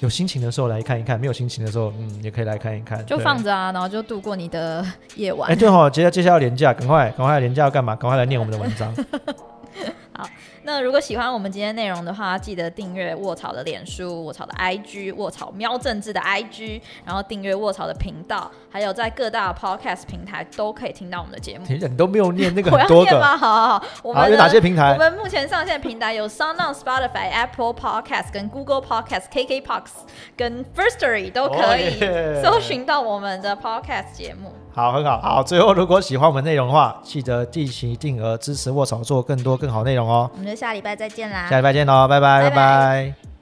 [0.00, 4.84] 有心情的时候来看一看，没有心情的时候，嗯，也可以来看一看，就放着啊，然后就度过你的
[5.16, 5.50] 夜晚。
[5.50, 7.96] 哎，对哦接下接下来要廉价，赶快赶快廉价要干嘛？
[7.96, 8.94] 赶快来念我们的文章。
[10.16, 10.28] 好。
[10.62, 21.64] 那如果喜欢我们今天内容的话，记得订阅卧槽的脸书、卧槽的 IG、卧槽喵政治的 IG，然后订阅卧槽的频道，还有在各大 Podcast 平台都可以听到我们的节目。
[21.68, 23.36] 你都没有念那个 很多个吗？
[23.36, 24.92] 好好好，我们有哪些平台？
[24.92, 29.82] 我们目前上线平台有 Sound、Spotify、Apple Podcast、跟 Google Podcast、KKBox、
[30.36, 31.98] 跟 Firstory 都可以
[32.42, 34.52] 搜寻到我们的 Podcast 节目。
[34.72, 35.42] 好，很好，好。
[35.42, 40.30] 最后，如果喜欢我们内容的话，记得定期定额支持卧槽做更多更好内容哦。
[40.32, 41.46] 我们就下礼拜再见啦！
[41.48, 43.35] 下礼拜见喽，拜拜，拜拜。